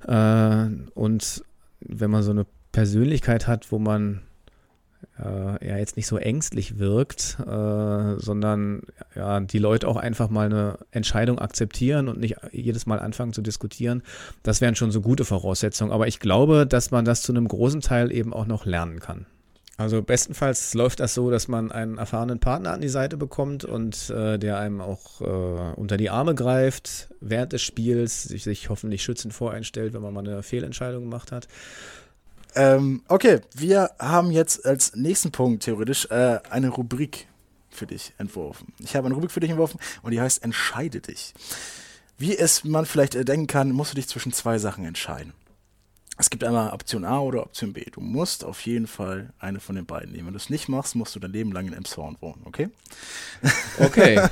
[0.06, 1.44] Äh, und
[1.80, 4.22] wenn man so eine Persönlichkeit hat, wo man
[5.20, 8.82] äh, ja jetzt nicht so ängstlich wirkt, äh, sondern
[9.16, 13.42] ja, die Leute auch einfach mal eine Entscheidung akzeptieren und nicht jedes Mal anfangen zu
[13.42, 14.04] diskutieren.
[14.44, 15.92] Das wären schon so gute Voraussetzungen.
[15.92, 19.26] Aber ich glaube, dass man das zu einem großen Teil eben auch noch lernen kann.
[19.78, 24.10] Also bestenfalls läuft das so, dass man einen erfahrenen Partner an die Seite bekommt und
[24.10, 25.26] äh, der einem auch äh,
[25.76, 30.26] unter die Arme greift während des Spiels, sich, sich hoffentlich schützend voreinstellt, wenn man mal
[30.26, 31.50] eine Fehlentscheidung gemacht hat.
[32.56, 37.28] Ähm, okay, wir haben jetzt als nächsten Punkt theoretisch äh, eine Rubrik
[37.70, 38.74] für dich entworfen.
[38.80, 41.34] Ich habe eine Rubrik für dich entworfen und die heißt Entscheide dich.
[42.18, 45.34] Wie es man vielleicht äh, denken kann, musst du dich zwischen zwei Sachen entscheiden.
[46.18, 47.84] Es gibt einmal Option A oder Option B.
[47.92, 50.28] Du musst auf jeden Fall eine von den beiden nehmen.
[50.28, 52.70] Wenn du es nicht machst, musst du dein Leben lang in Emshorn wohnen, okay?
[53.80, 54.22] Okay.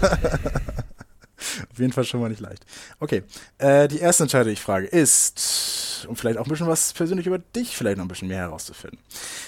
[1.71, 2.65] auf jeden Fall schon mal nicht leicht.
[2.99, 3.23] Okay,
[3.58, 7.27] äh, die erste Entscheidung, die ich frage, ist um vielleicht auch ein bisschen was persönlich
[7.27, 8.99] über dich vielleicht noch ein bisschen mehr herauszufinden.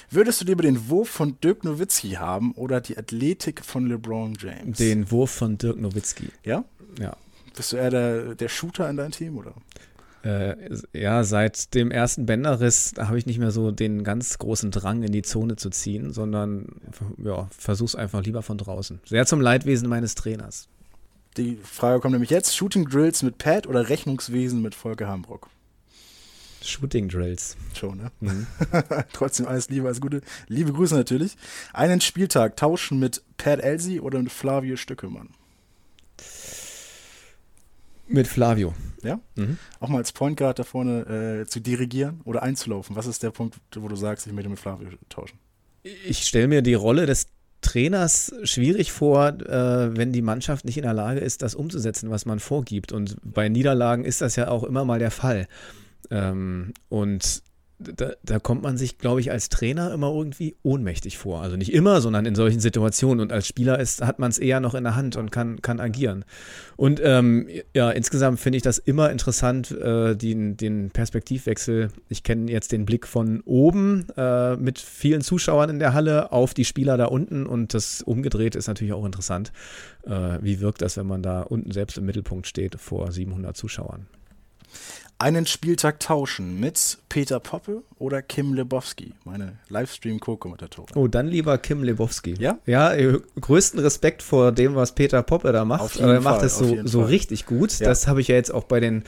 [0.10, 4.78] Würdest du lieber den Wurf von Dirk Nowitzki haben oder die Athletik von LeBron James?
[4.78, 6.30] Den Wurf von Dirk Nowitzki.
[6.44, 6.64] Ja?
[7.00, 7.16] Ja.
[7.56, 9.54] Bist du eher der, der Shooter in deinem Team, oder?
[10.26, 10.56] Äh,
[10.94, 15.12] ja, seit dem ersten Bänderriss habe ich nicht mehr so den ganz großen Drang in
[15.12, 16.68] die Zone zu ziehen, sondern
[17.24, 19.00] ja, versuch's einfach lieber von draußen.
[19.06, 20.68] Sehr zum Leidwesen meines Trainers.
[21.38, 25.50] Die Frage kommt nämlich jetzt: Shooting Drills mit Pat oder Rechnungswesen mit Volker Hambrock?
[26.62, 27.56] Shooting Drills.
[27.74, 28.12] Schon, ne?
[28.20, 28.48] Mhm.
[29.14, 30.22] Trotzdem alles Liebe, alles Gute.
[30.48, 31.36] Liebe Grüße natürlich.
[31.74, 35.30] Einen Spieltag tauschen mit Pat Elsie oder mit Flavio Stückemann?
[38.08, 38.74] Mit Flavio.
[39.04, 39.20] Ja?
[39.36, 39.58] Mhm.
[39.80, 42.96] Auch mal als Point Guard da vorne äh, zu dirigieren oder einzulaufen.
[42.96, 45.40] Was ist der Punkt, wo du sagst, ich möchte mit Flavio tauschen?
[45.84, 47.28] Ich stelle mir die Rolle des
[47.62, 52.26] Trainers schwierig vor, äh, wenn die Mannschaft nicht in der Lage ist, das umzusetzen, was
[52.26, 52.92] man vorgibt.
[52.92, 55.48] Und bei Niederlagen ist das ja auch immer mal der Fall.
[56.12, 57.42] Ähm, und
[57.78, 61.42] da, da, kommt man sich, glaube ich, als Trainer immer irgendwie ohnmächtig vor.
[61.42, 63.20] Also nicht immer, sondern in solchen Situationen.
[63.20, 65.82] Und als Spieler ist, hat man es eher noch in der Hand und kann, kann
[65.82, 66.24] agieren.
[66.78, 71.90] Und ähm, ja, insgesamt finde ich das immer interessant, äh, den, den Perspektivwechsel.
[72.08, 76.54] Ich kenne jetzt den Blick von oben äh, mit vielen Zuschauern in der Halle auf
[76.54, 77.46] die Spieler da unten.
[77.46, 79.52] Und das umgedreht ist natürlich auch interessant.
[80.04, 84.08] Äh, wie wirkt das, wenn man da unten selbst im Mittelpunkt steht vor 700 Zuschauern?
[85.18, 90.96] Einen Spieltag tauschen mit Peter Poppe oder Kim Lebowski, meine Livestream-Co-Kommentatorin.
[90.96, 92.36] Oh, dann lieber Kim Lebowski.
[92.38, 92.60] Ja?
[92.66, 95.82] Ja, äh, größten Respekt vor dem, was Peter Poppe da macht.
[95.82, 97.80] Auf jeden er macht es so, so richtig gut.
[97.80, 97.88] Ja.
[97.88, 99.04] Das habe ich ja jetzt auch bei den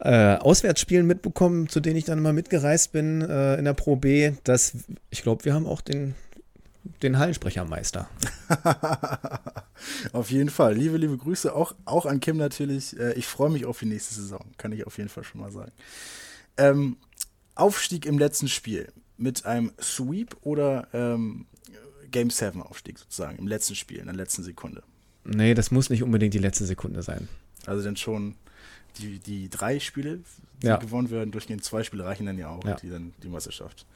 [0.00, 4.32] äh, Auswärtsspielen mitbekommen, zu denen ich dann mal mitgereist bin äh, in der Pro B.
[4.44, 4.72] Das,
[5.10, 6.14] ich glaube, wir haben auch den
[7.02, 8.08] den Hallensprechermeister.
[10.12, 10.74] auf jeden Fall.
[10.74, 12.98] Liebe, liebe Grüße auch, auch an Kim natürlich.
[12.98, 15.50] Äh, ich freue mich auf die nächste Saison, kann ich auf jeden Fall schon mal
[15.50, 15.72] sagen.
[16.56, 16.96] Ähm,
[17.54, 21.46] Aufstieg im letzten Spiel mit einem Sweep oder ähm,
[22.10, 24.82] Game 7 Aufstieg sozusagen im letzten Spiel, in der letzten Sekunde?
[25.24, 27.28] Nee, das muss nicht unbedingt die letzte Sekunde sein.
[27.66, 28.34] Also dann schon
[28.98, 30.20] die, die drei Spiele,
[30.62, 30.76] die Ja.
[30.76, 32.74] gewonnen werden, durchgehend zwei Spiele reichen dann ja auch, Ja.
[32.76, 33.86] die dann die Meisterschaft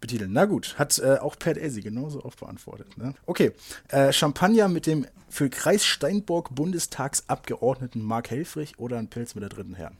[0.00, 0.32] betiteln.
[0.32, 2.96] Na gut, hat äh, auch Pat Elsie genauso oft beantwortet.
[2.98, 3.14] Ne?
[3.26, 3.52] Okay,
[3.88, 9.50] äh, Champagner mit dem für Kreis Steinburg Bundestagsabgeordneten Mark Helfrich oder ein Pilz mit der
[9.50, 9.96] dritten Herren?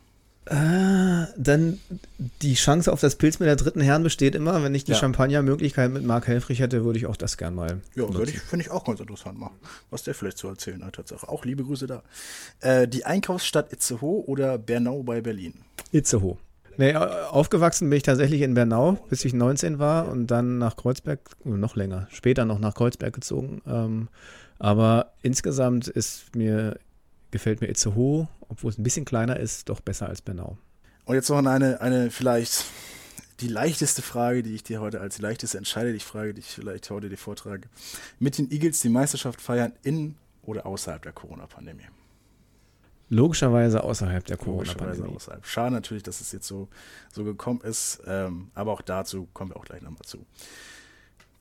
[0.46, 1.78] Äh, dann
[2.40, 4.62] die Chance auf das Pilz mit der dritten Herren besteht immer.
[4.62, 4.98] Wenn ich die Ja.
[4.98, 7.82] Champagner-Möglichkeit mit Marc Helfrich hätte, würde ich auch das gern mal.
[7.94, 8.14] Ja, nutzen.
[8.16, 9.56] würde ich, finde ich auch ganz interessant machen,
[9.90, 10.94] was der vielleicht zu erzählen hat.
[10.94, 11.28] Tatsache.
[11.28, 12.02] Auch liebe Grüße da.
[12.60, 15.52] Äh, die Einkaufsstadt Itzehoe oder Bernau bei Berlin?
[15.92, 16.38] Itzehoe.
[16.78, 20.76] Nee, au- aufgewachsen bin ich tatsächlich in Bernau, bis ich 19 war und dann nach
[20.76, 23.60] Kreuzberg, oh, noch länger, später noch nach Kreuzberg gezogen.
[23.66, 24.08] Ähm,
[24.58, 26.78] aber insgesamt ist mir,
[27.32, 30.56] gefällt mir Itzehoe, obwohl es ein bisschen kleiner ist, doch besser als Bernau.
[31.04, 32.64] Und jetzt noch eine, eine vielleicht
[33.40, 36.90] die leichteste Frage, die ich dir heute als leichteste entscheide, die Frage, die ich vielleicht
[36.90, 37.68] heute dir vortrage.
[38.18, 41.82] Mit den Eagles die Meisterschaft feiern in oder außerhalb der Corona-Pandemie?
[43.10, 45.16] Logischerweise außerhalb der Corona-Pandemie.
[45.42, 46.68] Schade natürlich, dass es jetzt so,
[47.12, 50.26] so gekommen ist, ähm, aber auch dazu kommen wir auch gleich nochmal zu.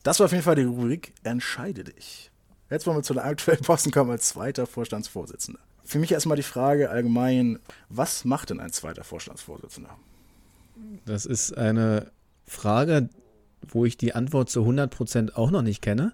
[0.02, 2.30] Das war auf jeden Fall die Rubrik Entscheide dich.
[2.70, 5.60] Jetzt wollen wir zu der aktuellen Posten kommen als zweiter Vorstandsvorsitzender.
[5.84, 9.90] Für mich erstmal die Frage allgemein, was macht denn ein zweiter Vorstandsvorsitzender?
[11.06, 12.10] Das ist eine
[12.46, 13.08] Frage,
[13.66, 16.12] wo ich die Antwort zu 100% auch noch nicht kenne.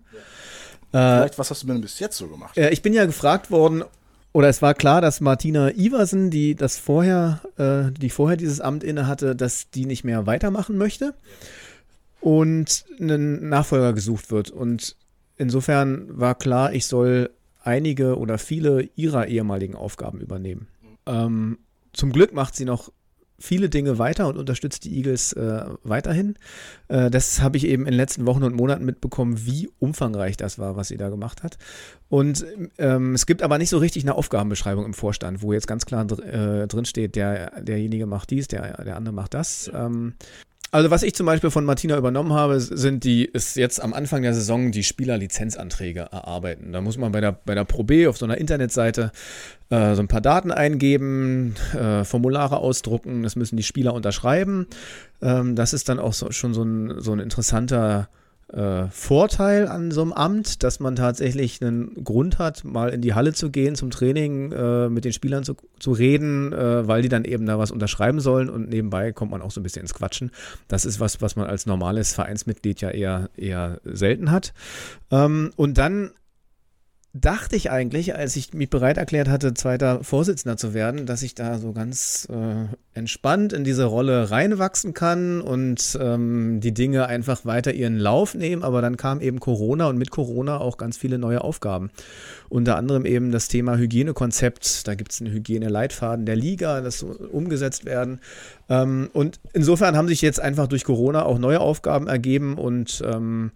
[0.92, 2.56] Äh, Vielleicht, was hast du denn bis jetzt so gemacht?
[2.56, 3.84] Äh, ich bin ja gefragt worden,
[4.34, 8.82] oder es war klar, dass Martina Iversen, die das vorher, äh, die vorher dieses Amt
[8.82, 11.14] inne hatte, dass die nicht mehr weitermachen möchte
[12.20, 14.50] und ein Nachfolger gesucht wird.
[14.50, 14.96] Und
[15.36, 17.30] insofern war klar, ich soll
[17.62, 20.66] einige oder viele ihrer ehemaligen Aufgaben übernehmen.
[21.06, 21.58] Ähm,
[21.92, 22.90] zum Glück macht sie noch
[23.44, 26.37] viele Dinge weiter und unterstützt die Eagles äh, weiterhin.
[26.88, 30.59] Äh, das habe ich eben in den letzten Wochen und Monaten mitbekommen, wie umfangreich das
[30.59, 31.59] war, was sie da gemacht hat.
[32.09, 32.46] Und
[32.78, 36.04] ähm, es gibt aber nicht so richtig eine Aufgabenbeschreibung im Vorstand, wo jetzt ganz klar
[36.04, 39.70] dr äh, drin steht, der, derjenige macht dies, der, der andere macht das.
[39.74, 40.14] Ähm,
[40.74, 44.22] also was ich zum Beispiel von Martina übernommen habe, sind die, ist jetzt am Anfang
[44.22, 46.72] der Saison die Spielerlizenzanträge erarbeiten.
[46.72, 49.12] Da muss man bei der, bei der Pro B auf so einer Internetseite
[49.70, 54.66] äh, so ein paar Daten eingeben, äh, Formulare ausdrucken, das müssen die Spieler unterschreiben.
[55.22, 58.23] Ähm, das ist dann auch so, schon so ein, so ein interessanter äh,
[58.90, 63.32] Vorteil an so einem Amt, dass man tatsächlich einen Grund hat, mal in die Halle
[63.32, 67.24] zu gehen zum Training, äh, mit den Spielern zu, zu reden, äh, weil die dann
[67.24, 70.30] eben da was unterschreiben sollen und nebenbei kommt man auch so ein bisschen ins Quatschen.
[70.68, 74.54] Das ist was, was man als normales Vereinsmitglied ja eher, eher selten hat.
[75.10, 76.12] Ähm, und dann
[77.16, 81.37] dachte ich eigentlich, als ich mich bereit erklärt hatte, zweiter Vorsitzender zu werden, dass ich
[81.37, 87.44] da so ganz äh, entspannt in diese Rolle reinwachsen kann und ähm, die Dinge einfach
[87.44, 88.64] weiter ihren Lauf nehmen.
[88.64, 91.92] Aber dann kam eben Corona und mit Corona auch ganz viele neue Aufgaben.
[92.48, 94.88] Unter anderem eben das Thema Hygienekonzept.
[94.88, 98.18] Da gibt es einen Hygieneleitfaden der Liga, das umgesetzt werden.
[98.68, 103.53] Ähm, und insofern haben sich jetzt einfach durch Corona auch neue Aufgaben ergeben und ähm,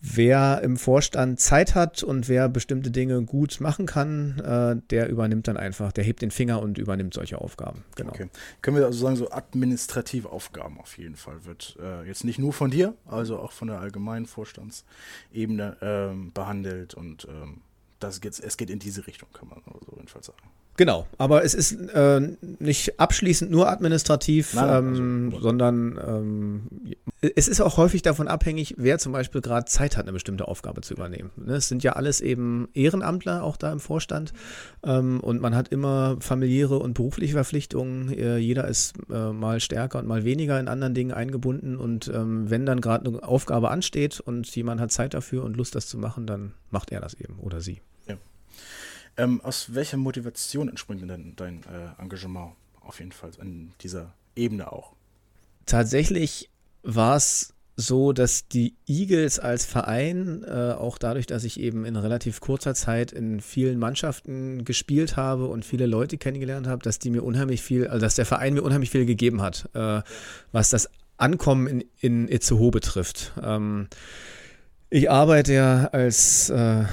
[0.00, 5.48] wer im Vorstand Zeit hat und wer bestimmte Dinge gut machen kann, äh, der übernimmt
[5.48, 7.84] dann einfach, der hebt den Finger und übernimmt solche Aufgaben.
[7.96, 8.10] Genau.
[8.10, 8.28] Okay.
[8.62, 12.52] Können wir also sagen, so administrative Aufgaben auf jeden Fall wird äh, jetzt nicht nur
[12.52, 17.60] von dir, also auch von der allgemeinen Vorstandsebene ähm, behandelt und ähm,
[17.98, 20.38] das geht, es geht in diese Richtung, kann man so jedenfalls sagen.
[20.80, 22.22] Genau, aber es ist äh,
[22.58, 26.62] nicht abschließend nur administrativ, Nein, ähm, also, sondern ähm,
[27.20, 30.80] es ist auch häufig davon abhängig, wer zum Beispiel gerade Zeit hat, eine bestimmte Aufgabe
[30.80, 31.32] zu übernehmen.
[31.36, 34.32] Ne, es sind ja alles eben Ehrenamtler auch da im Vorstand
[34.82, 38.10] ähm, und man hat immer familiäre und berufliche Verpflichtungen.
[38.14, 42.48] Äh, jeder ist äh, mal stärker und mal weniger in anderen Dingen eingebunden und ähm,
[42.48, 45.98] wenn dann gerade eine Aufgabe ansteht und jemand hat Zeit dafür und Lust, das zu
[45.98, 47.82] machen, dann macht er das eben oder sie.
[49.16, 54.72] Ähm, aus welcher Motivation entspringt denn dein äh, Engagement auf jeden Fall an dieser Ebene
[54.72, 54.92] auch?
[55.66, 56.50] Tatsächlich
[56.82, 61.96] war es so, dass die Eagles als Verein, äh, auch dadurch, dass ich eben in
[61.96, 67.10] relativ kurzer Zeit in vielen Mannschaften gespielt habe und viele Leute kennengelernt habe, dass die
[67.10, 70.02] mir unheimlich viel, also dass der Verein mir unheimlich viel gegeben hat, äh,
[70.52, 73.32] was das Ankommen in, in Itzehoe betrifft.
[73.42, 73.88] Ähm,
[74.92, 76.84] ich arbeite ja als, äh,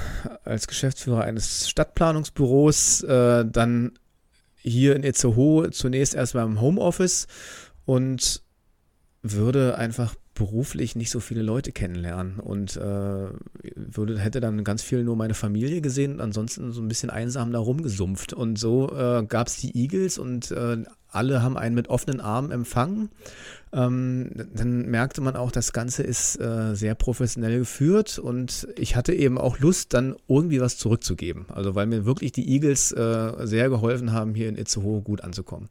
[0.48, 3.92] als Geschäftsführer eines Stadtplanungsbüros, äh, dann
[4.56, 7.26] hier in Itzehoe zunächst erstmal im Homeoffice
[7.84, 8.42] und
[9.22, 13.28] würde einfach beruflich nicht so viele Leute kennenlernen und äh,
[13.74, 17.52] würde, hätte dann ganz viel nur meine Familie gesehen und ansonsten so ein bisschen einsam
[17.52, 18.32] da rumgesumpft.
[18.32, 22.50] Und so äh, gab es die Eagles und äh, alle haben einen mit offenen Armen
[22.50, 23.10] empfangen.
[23.72, 29.12] Ähm, dann merkte man auch, das Ganze ist äh, sehr professionell geführt und ich hatte
[29.12, 31.46] eben auch Lust, dann irgendwie was zurückzugeben.
[31.50, 35.68] Also weil mir wirklich die Eagles äh, sehr geholfen haben, hier in Itzehoe gut anzukommen.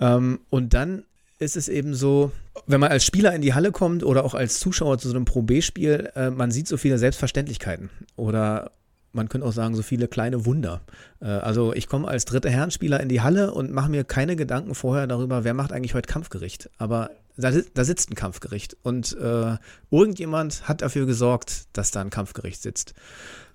[0.00, 1.04] Ähm, und dann
[1.38, 2.32] ist es eben so,
[2.66, 5.26] wenn man als Spieler in die Halle kommt oder auch als Zuschauer zu so einem
[5.26, 8.70] Pro B-Spiel, äh, man sieht so viele Selbstverständlichkeiten oder
[9.16, 10.82] man könnte auch sagen, so viele kleine Wunder.
[11.20, 14.74] Äh, also ich komme als dritter Herrenspieler in die Halle und mache mir keine Gedanken
[14.74, 16.70] vorher darüber, wer macht eigentlich heute Kampfgericht.
[16.78, 19.56] Aber da, da sitzt ein Kampfgericht und äh,
[19.90, 22.94] irgendjemand hat dafür gesorgt, dass da ein Kampfgericht sitzt.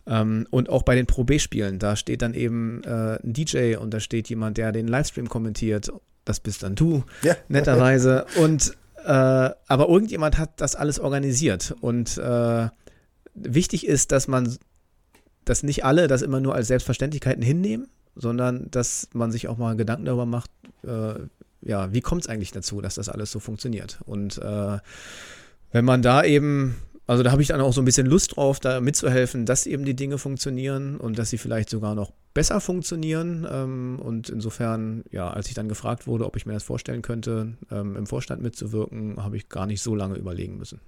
[0.05, 3.93] Ähm, und auch bei den Pro B-Spielen, da steht dann eben äh, ein DJ und
[3.93, 5.91] da steht jemand, der den Livestream kommentiert
[6.25, 7.35] das bist dann du, ja.
[7.47, 8.25] netterweise.
[8.37, 11.75] Und äh, aber irgendjemand hat das alles organisiert.
[11.81, 12.69] Und äh,
[13.33, 14.57] wichtig ist, dass man,
[15.45, 19.75] dass nicht alle das immer nur als Selbstverständlichkeiten hinnehmen, sondern dass man sich auch mal
[19.75, 20.51] Gedanken darüber macht,
[20.83, 21.13] äh,
[21.61, 23.99] ja, wie kommt es eigentlich dazu, dass das alles so funktioniert?
[24.05, 24.79] Und äh,
[25.71, 26.75] wenn man da eben
[27.11, 29.83] also da habe ich dann auch so ein bisschen Lust drauf, da mitzuhelfen, dass eben
[29.83, 33.45] die Dinge funktionieren und dass sie vielleicht sogar noch besser funktionieren.
[33.51, 37.57] Ähm, und insofern, ja, als ich dann gefragt wurde, ob ich mir das vorstellen könnte,
[37.69, 40.79] ähm, im Vorstand mitzuwirken, habe ich gar nicht so lange überlegen müssen.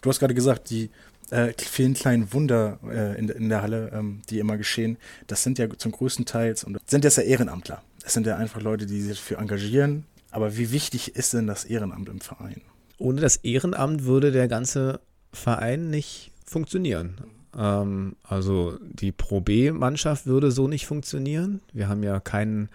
[0.00, 0.90] Du hast gerade gesagt, die
[1.32, 5.58] äh, vielen kleinen Wunder äh, in, in, der Halle, ähm, die immer geschehen, das sind
[5.58, 7.82] ja zum größten Teil sind das ja Ehrenamtler.
[8.02, 10.04] Das sind ja einfach Leute, die sich dafür engagieren.
[10.30, 12.60] Aber wie wichtig ist denn das Ehrenamt im Verein?
[12.98, 15.00] Ohne das Ehrenamt würde der ganze
[15.32, 17.16] Verein nicht funktionieren.
[17.56, 21.60] Ähm, also die Pro B-Mannschaft würde so nicht funktionieren.
[21.72, 22.68] Wir haben ja keinen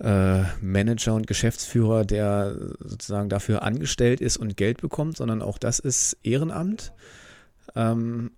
[0.00, 5.80] äh, Manager und Geschäftsführer, der sozusagen dafür angestellt ist und Geld bekommt, sondern auch das
[5.80, 6.92] ist Ehrenamt.
[7.74, 8.32] Ähm,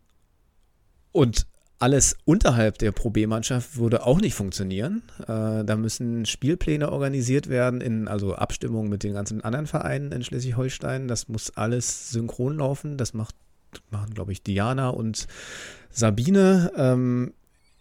[1.12, 1.46] und
[1.78, 5.02] alles unterhalb der Pro B-Mannschaft würde auch nicht funktionieren.
[5.20, 10.24] Äh, da müssen Spielpläne organisiert werden, in also Abstimmung mit den ganzen anderen Vereinen in
[10.24, 11.06] Schleswig-Holstein.
[11.06, 12.96] Das muss alles synchron laufen.
[12.96, 13.34] Das macht,
[13.90, 15.26] machen, glaube ich, Diana und
[15.90, 16.72] Sabine.
[16.76, 17.34] Ähm,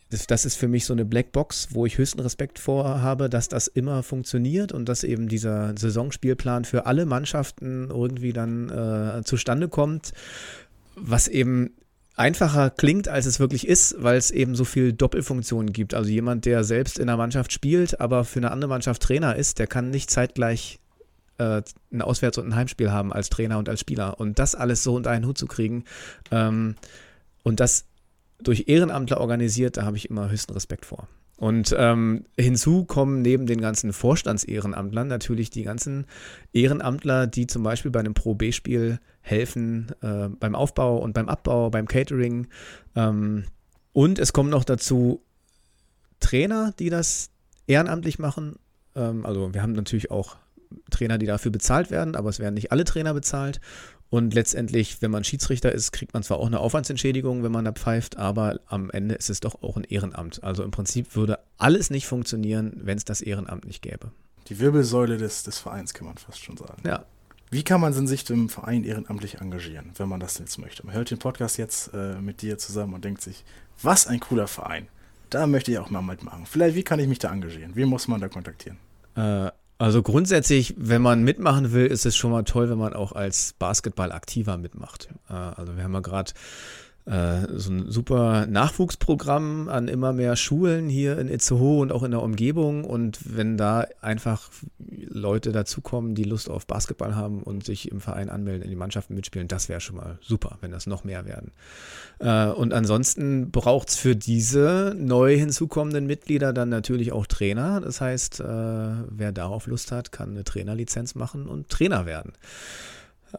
[0.09, 3.49] das, das, ist für mich so eine Blackbox, wo ich höchsten Respekt vor habe, dass
[3.49, 9.67] das immer funktioniert und dass eben dieser Saisonspielplan für alle Mannschaften irgendwie dann äh, zustande
[9.67, 10.11] kommt.
[10.95, 11.71] Was eben
[12.15, 15.93] einfacher klingt, als es wirklich ist, weil es eben so viel Doppelfunktionen gibt.
[15.93, 19.59] Also jemand, der selbst in der Mannschaft spielt, aber für eine andere Mannschaft Trainer ist,
[19.59, 20.79] der kann nicht zeitgleich
[21.37, 24.19] äh, ein Auswärts- und ein Heimspiel haben als Trainer und als Spieler.
[24.19, 25.83] Und das alles so unter einen Hut zu kriegen
[26.31, 26.75] ähm,
[27.43, 27.85] und das
[28.39, 31.07] durch Ehrenamtler organisiert, da habe ich immer höchsten Respekt vor.
[31.37, 36.05] Und ähm, hinzu kommen neben den ganzen Vorstandsehrenamtlern natürlich die ganzen
[36.53, 41.69] Ehrenamtler, die zum Beispiel bei einem Pro B-Spiel helfen äh, beim Aufbau und beim Abbau,
[41.69, 42.47] beim Catering.
[42.95, 43.45] Ähm,
[43.91, 45.21] Und es kommen noch dazu
[46.19, 47.31] Trainer, die das
[47.67, 48.55] ehrenamtlich machen.
[48.95, 50.37] Ähm, also wir haben natürlich auch
[50.89, 53.59] Trainer, die dafür bezahlt werden, aber es werden nicht alle Trainer bezahlt.
[54.09, 57.71] Und letztendlich, wenn man Schiedsrichter ist, kriegt man zwar auch eine Aufwandsentschädigung, wenn man da
[57.71, 60.43] pfeift, aber am Ende ist es doch auch ein Ehrenamt.
[60.43, 64.11] Also im Prinzip würde alles nicht funktionieren, wenn es das Ehrenamt nicht gäbe.
[64.47, 66.81] Die Wirbelsäule des, des Vereins, kann man fast schon sagen.
[66.85, 67.05] Ja.
[67.51, 70.85] Wie kann man sich im Verein ehrenamtlich engagieren, wenn man das jetzt möchte?
[70.85, 73.43] Man hört den Podcast jetzt äh, mit dir zusammen und denkt sich,
[73.81, 74.87] was ein cooler Verein.
[75.29, 76.45] Da möchte ich auch mal mitmachen.
[76.45, 77.71] Vielleicht, wie kann ich mich da engagieren?
[77.75, 78.77] Wen muss man da kontaktieren?
[79.15, 83.11] Äh, also grundsätzlich, wenn man mitmachen will, ist es schon mal toll, wenn man auch
[83.11, 85.09] als Basketball aktiver mitmacht.
[85.29, 86.31] Äh, also wir haben ja gerade
[87.07, 92.23] so ein super Nachwuchsprogramm an immer mehr Schulen hier in Itzehoe und auch in der
[92.23, 92.83] Umgebung.
[92.83, 98.29] Und wenn da einfach Leute dazukommen, die Lust auf Basketball haben und sich im Verein
[98.29, 101.51] anmelden, in die Mannschaften mitspielen, das wäre schon mal super, wenn das noch mehr werden.
[102.19, 107.81] Äh, und ansonsten braucht es für diese neu hinzukommenden Mitglieder dann natürlich auch Trainer.
[107.81, 112.33] Das heißt, äh, wer darauf Lust hat, kann eine Trainerlizenz machen und Trainer werden.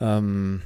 [0.00, 0.62] Ähm,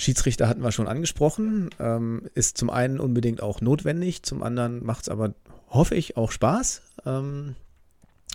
[0.00, 5.02] Schiedsrichter hatten wir schon angesprochen, ähm, ist zum einen unbedingt auch notwendig, zum anderen macht
[5.02, 5.34] es aber,
[5.68, 6.80] hoffe ich, auch Spaß.
[7.04, 7.54] Ähm,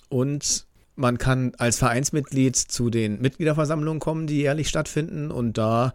[0.07, 5.93] und man kann als Vereinsmitglied zu den Mitgliederversammlungen kommen, die jährlich stattfinden und da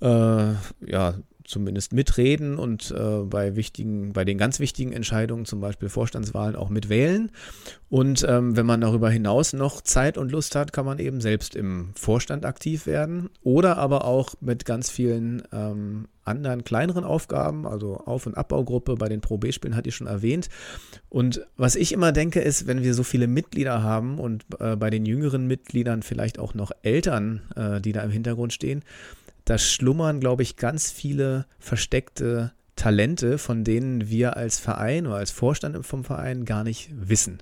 [0.00, 5.88] äh, ja, zumindest mitreden und äh, bei wichtigen, bei den ganz wichtigen Entscheidungen, zum Beispiel
[5.88, 7.30] Vorstandswahlen, auch mitwählen.
[7.90, 11.54] Und ähm, wenn man darüber hinaus noch Zeit und Lust hat, kann man eben selbst
[11.54, 17.98] im Vorstand aktiv werden oder aber auch mit ganz vielen ähm, anderen kleineren Aufgaben, also
[17.98, 20.48] Auf- und Abbaugruppe bei den Pro B-Spielen hatte ich schon erwähnt.
[21.10, 24.90] Und was ich immer denke, ist, wenn wir so viele Mitglieder haben und äh, bei
[24.90, 28.82] den jüngeren Mitgliedern vielleicht auch noch Eltern, äh, die da im Hintergrund stehen,
[29.44, 35.30] da schlummern, glaube ich, ganz viele versteckte Talente, von denen wir als Verein oder als
[35.30, 37.38] Vorstand vom Verein gar nicht wissen.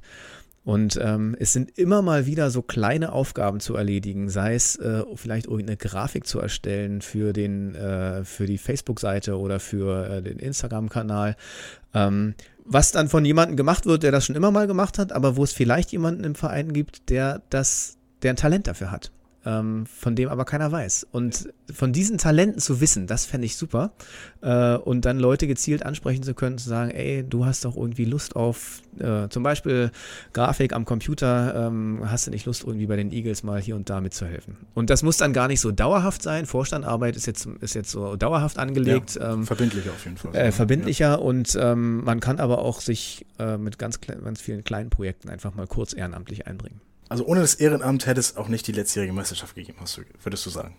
[0.64, 5.02] Und ähm, es sind immer mal wieder so kleine Aufgaben zu erledigen, sei es äh,
[5.16, 10.38] vielleicht irgendeine Grafik zu erstellen für, den, äh, für die Facebook-Seite oder für äh, den
[10.38, 11.36] Instagram-Kanal,
[11.94, 12.34] ähm,
[12.64, 15.42] was dann von jemandem gemacht wird, der das schon immer mal gemacht hat, aber wo
[15.42, 19.10] es vielleicht jemanden im Verein gibt, der das, der ein Talent dafür hat
[19.44, 21.06] ähm, von dem aber keiner weiß.
[21.10, 23.92] Und von diesen Talenten zu wissen, das fände ich super.
[24.40, 28.04] Äh, und dann Leute gezielt ansprechen zu können, zu sagen, ey, du hast doch irgendwie
[28.04, 29.90] Lust auf äh, zum Beispiel
[30.32, 33.88] Grafik am Computer, ähm, hast du nicht Lust, irgendwie bei den Eagles mal hier und
[33.90, 34.56] da mitzuhelfen.
[34.74, 36.46] Und das muss dann gar nicht so dauerhaft sein.
[36.46, 39.16] Vorstandarbeit ist jetzt, ist jetzt so dauerhaft angelegt.
[39.16, 40.34] Ja, ähm, verbindlicher auf jeden Fall.
[40.34, 41.14] Äh, verbindlicher ja.
[41.14, 45.54] und ähm, man kann aber auch sich äh, mit ganz, ganz vielen kleinen Projekten einfach
[45.54, 46.80] mal kurz ehrenamtlich einbringen.
[47.12, 49.80] Also ohne das Ehrenamt hätte es auch nicht die letztjährige Meisterschaft gegeben,
[50.22, 50.74] würdest du sagen?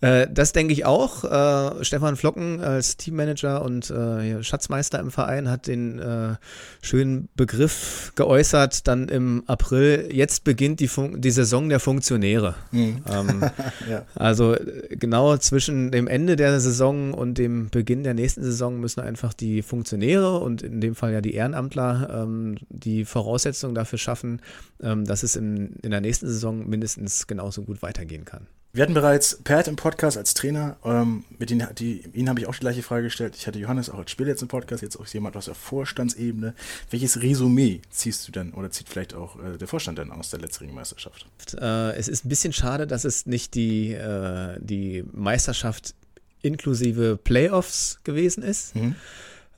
[0.00, 1.24] Äh, das denke ich auch.
[1.24, 6.34] Äh, Stefan Flocken als Teammanager und äh, Schatzmeister im Verein hat den äh,
[6.82, 12.54] schönen Begriff geäußert, dann im April, jetzt beginnt die, Fun die Saison der Funktionäre.
[12.72, 13.02] Mhm.
[13.10, 13.44] Ähm,
[13.90, 14.04] ja.
[14.14, 19.00] Also äh, genau zwischen dem Ende der Saison und dem Beginn der nächsten Saison müssen
[19.00, 24.40] einfach die Funktionäre und in dem Fall ja die Ehrenamtler ähm, die Voraussetzungen dafür schaffen,
[24.82, 28.46] ähm, dass es in, in der nächsten Saison mindestens genauso gut weitergehen kann.
[28.74, 30.76] Wir hatten bereits Pat im Podcast als Trainer.
[30.84, 33.36] Ähm, mit ihnen, die, ihnen habe ich auch die gleiche Frage gestellt.
[33.36, 36.54] Ich hatte Johannes auch als Spieler jetzt im Podcast, jetzt auch jemand aus der Vorstandsebene.
[36.90, 40.40] Welches Resümee ziehst du denn oder zieht vielleicht auch äh, der Vorstand denn aus der
[40.40, 41.24] letzten Meisterschaft?
[41.54, 45.94] Äh, es ist ein bisschen schade, dass es nicht die, äh, die Meisterschaft
[46.42, 48.74] inklusive Playoffs gewesen ist.
[48.74, 48.96] Mhm.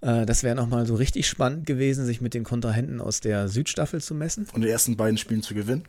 [0.03, 4.03] Äh, das wäre nochmal so richtig spannend gewesen, sich mit den Kontrahenten aus der Südstaffel
[4.03, 4.47] zu messen.
[4.53, 5.85] Und die ersten beiden Spielen zu gewinnen?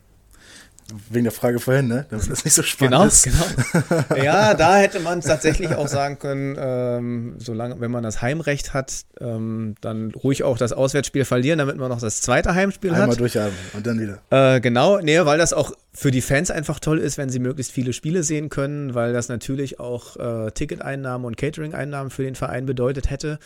[1.10, 2.06] Wegen der Frage vorhin, ne?
[2.08, 3.24] Dass das nicht so spannend genau, ist.
[3.24, 4.04] Genau.
[4.24, 9.04] Ja, da hätte man tatsächlich auch sagen können, ähm, solange, wenn man das Heimrecht hat,
[9.20, 13.10] ähm, dann ruhig auch das Auswärtsspiel verlieren, damit man noch das zweite Heimspiel Einmal hat.
[13.10, 14.22] Einmal durchatmen und dann wieder.
[14.30, 17.72] Äh, genau, nee, weil das auch für die Fans einfach toll ist, wenn sie möglichst
[17.72, 22.66] viele Spiele sehen können, weil das natürlich auch äh, Ticketeinnahmen und Catering-Einnahmen für den Verein
[22.66, 23.38] bedeutet hätte.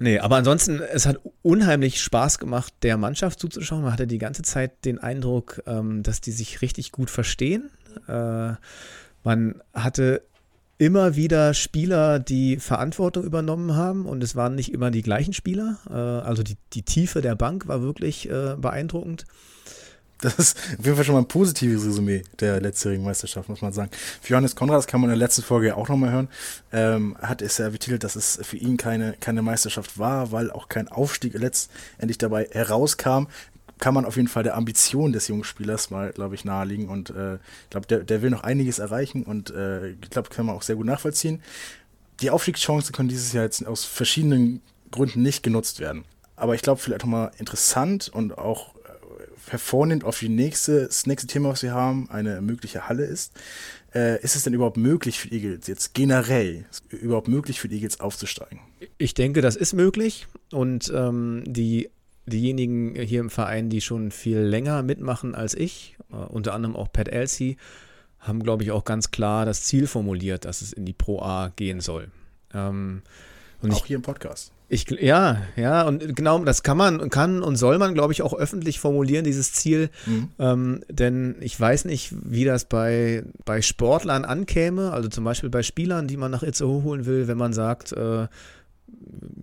[0.00, 3.82] Nee, aber ansonsten, es hat unheimlich Spaß gemacht, der Mannschaft zuzuschauen.
[3.82, 7.70] Man hatte die ganze Zeit den Eindruck, ähm, dass die sich richtig gut verstehen.
[8.06, 8.52] Äh,
[9.24, 10.22] man hatte
[10.78, 15.78] immer wieder Spieler, die Verantwortung übernommen haben und es waren nicht immer die gleichen Spieler.
[15.90, 19.24] Äh, also die, die Tiefe der Bank war wirklich äh, beeindruckend.
[20.20, 23.72] Das ist auf jeden Fall schon mal ein positives Resümee der letztjährigen Meisterschaft, muss man
[23.72, 23.90] sagen.
[24.20, 26.28] Für Johannes Konrad, das kann man in der letzten Folge auch nochmal hören,
[26.72, 30.68] ähm, hat es ja betitelt, dass es für ihn keine, keine Meisterschaft war, weil auch
[30.68, 33.26] kein Aufstieg letztendlich dabei herauskam.
[33.78, 37.10] Kann man auf jeden Fall der Ambition des jungen Spielers mal, glaube ich, naheliegen und
[37.10, 40.56] äh, ich glaube, der, der will noch einiges erreichen und äh, ich glaube, kann man
[40.56, 41.40] auch sehr gut nachvollziehen.
[42.20, 46.04] Die Aufstiegschancen können dieses Jahr jetzt aus verschiedenen Gründen nicht genutzt werden.
[46.34, 48.74] Aber ich glaube, vielleicht nochmal interessant und auch
[49.50, 53.32] hervornehmend auf die nächste, das nächste Thema, was wir haben, eine mögliche Halle ist.
[53.94, 57.76] Äh, ist es denn überhaupt möglich für die Eagles jetzt generell, überhaupt möglich für die
[57.76, 58.60] Eagles aufzusteigen?
[58.98, 61.90] Ich denke, das ist möglich und ähm, die
[62.26, 66.92] diejenigen hier im Verein, die schon viel länger mitmachen als ich, äh, unter anderem auch
[66.92, 67.56] Pat Elsie,
[68.18, 71.52] haben, glaube ich, auch ganz klar das Ziel formuliert, dass es in die Pro A
[71.54, 72.10] gehen soll.
[72.52, 73.02] Ähm,
[73.62, 74.52] und auch ich, hier im Podcast.
[74.70, 78.34] Ich, ja, ja, und genau, das kann man, kann und soll man, glaube ich, auch
[78.34, 79.88] öffentlich formulieren, dieses Ziel.
[80.04, 80.28] Mhm.
[80.38, 85.62] Ähm, denn ich weiß nicht, wie das bei, bei Sportlern ankäme, also zum Beispiel bei
[85.62, 88.26] Spielern, die man nach Itzehoe holen will, wenn man sagt, äh,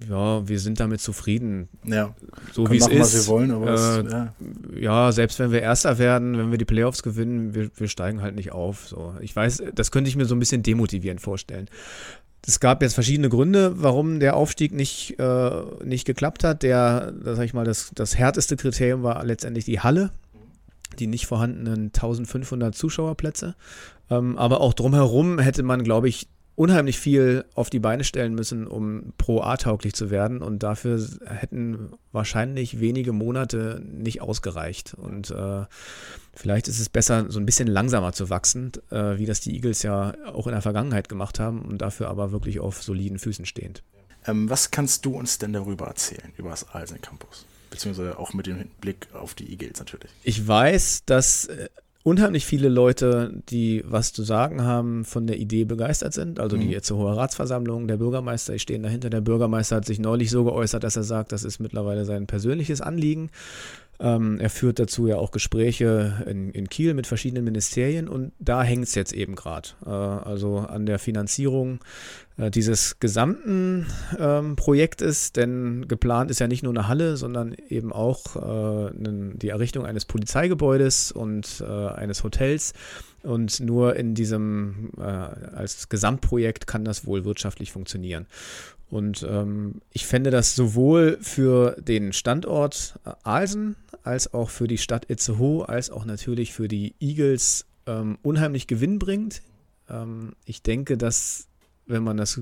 [0.09, 1.69] ja, wir sind damit zufrieden.
[1.83, 2.13] Ja.
[2.51, 2.99] So wie es ist.
[2.99, 4.33] Was wir wollen, aber äh, es, ja.
[4.79, 5.11] ja.
[5.11, 8.51] selbst wenn wir Erster werden, wenn wir die Playoffs gewinnen, wir, wir steigen halt nicht
[8.51, 8.87] auf.
[8.87, 9.15] So.
[9.21, 11.67] Ich weiß, das könnte ich mir so ein bisschen demotivierend vorstellen.
[12.47, 15.51] Es gab jetzt verschiedene Gründe, warum der Aufstieg nicht, äh,
[15.83, 16.61] nicht geklappt hat.
[16.63, 20.11] Der, sag ich mal, das, das härteste Kriterium war letztendlich die Halle,
[20.99, 23.55] die nicht vorhandenen 1500 Zuschauerplätze.
[24.11, 28.65] Ähm, aber auch drumherum hätte man, glaube ich, unheimlich viel auf die Beine stellen müssen,
[28.65, 30.41] um Pro A tauglich zu werden.
[30.41, 34.93] Und dafür hätten wahrscheinlich wenige Monate nicht ausgereicht.
[34.93, 35.65] Und äh,
[36.33, 39.83] vielleicht ist es besser, so ein bisschen langsamer zu wachsen, äh, wie das die Eagles
[39.83, 43.83] ja auch in der Vergangenheit gemacht haben und dafür aber wirklich auf soliden Füßen stehend.
[44.25, 47.45] Ähm, was kannst du uns denn darüber erzählen, über das Alsen Campus?
[47.69, 50.09] Beziehungsweise auch mit dem Blick auf die Eagles natürlich.
[50.23, 51.67] Ich weiß, dass äh,
[52.05, 56.39] unheimlich viele Leute, die was zu sagen haben, von der Idee begeistert sind.
[56.39, 56.97] Also die jetzt mhm.
[56.97, 59.09] hohe Ratsversammlung, der Bürgermeister, ich stehe dahinter.
[59.09, 62.79] Der Bürgermeister hat sich neulich so geäußert, dass er sagt, das ist mittlerweile sein persönliches
[62.79, 63.31] Anliegen.
[63.99, 68.61] Ähm, er führt dazu ja auch Gespräche in, in Kiel mit verschiedenen Ministerien und da
[68.61, 69.69] hängt es jetzt eben gerade.
[69.83, 71.79] Äh, also an der Finanzierung
[72.37, 73.87] dieses gesamten
[74.19, 79.49] ähm, Projektes, denn geplant ist ja nicht nur eine Halle, sondern eben auch äh, die
[79.49, 82.73] Errichtung eines Polizeigebäudes und äh, eines Hotels.
[83.23, 88.27] Und nur in diesem, äh, als Gesamtprojekt kann das wohl wirtschaftlich funktionieren.
[88.89, 94.77] Und ähm, ich fände das sowohl für den Standort äh, Alsen als auch für die
[94.77, 99.41] Stadt Itzehoe, als auch natürlich für die Eagles ähm, unheimlich gewinnbringend.
[99.89, 101.47] Ähm, ich denke, dass
[101.87, 102.41] wenn man das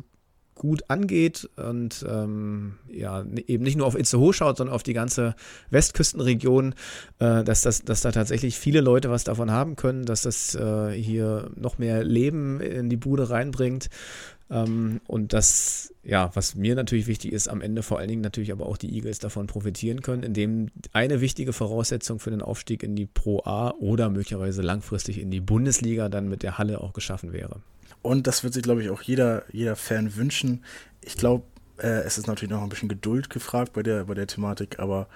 [0.55, 5.35] gut angeht und ähm, ja, eben nicht nur auf Itzehoe schaut, sondern auf die ganze
[5.71, 6.75] Westküstenregion,
[7.19, 10.91] äh, dass, das, dass da tatsächlich viele Leute was davon haben können, dass das äh,
[10.91, 13.89] hier noch mehr Leben in die Bude reinbringt.
[14.49, 18.51] Ähm, und das, ja, was mir natürlich wichtig ist, am Ende vor allen Dingen natürlich
[18.51, 22.95] aber auch die Eagles davon profitieren können, indem eine wichtige Voraussetzung für den Aufstieg in
[22.95, 27.33] die Pro A oder möglicherweise langfristig in die Bundesliga dann mit der Halle auch geschaffen
[27.33, 27.61] wäre.
[28.03, 30.63] Und das wird sich, glaube ich, auch jeder, jeder Fan wünschen.
[31.01, 31.43] Ich glaube,
[31.77, 35.07] äh, es ist natürlich noch ein bisschen Geduld gefragt bei der, bei der Thematik, aber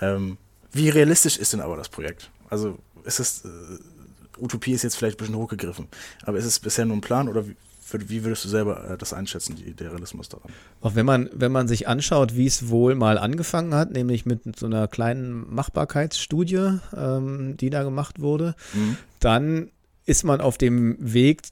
[0.00, 0.38] ähm,
[0.72, 2.30] wie realistisch ist denn aber das Projekt?
[2.48, 5.88] Also ist es, äh, Utopie ist jetzt vielleicht ein bisschen hochgegriffen,
[6.24, 7.56] aber ist es bisher nur ein Plan oder wie,
[7.92, 10.50] wie würdest du selber äh, das einschätzen, die, der Realismus daran?
[10.80, 14.58] Auch wenn man, wenn man sich anschaut, wie es wohl mal angefangen hat, nämlich mit
[14.58, 18.96] so einer kleinen Machbarkeitsstudie, ähm, die da gemacht wurde, mhm.
[19.20, 19.70] dann
[20.04, 21.42] ist man auf dem Weg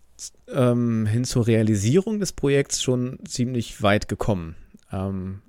[0.52, 4.56] ähm, hin zur Realisierung des Projekts schon ziemlich weit gekommen.
[4.92, 5.40] Ähm,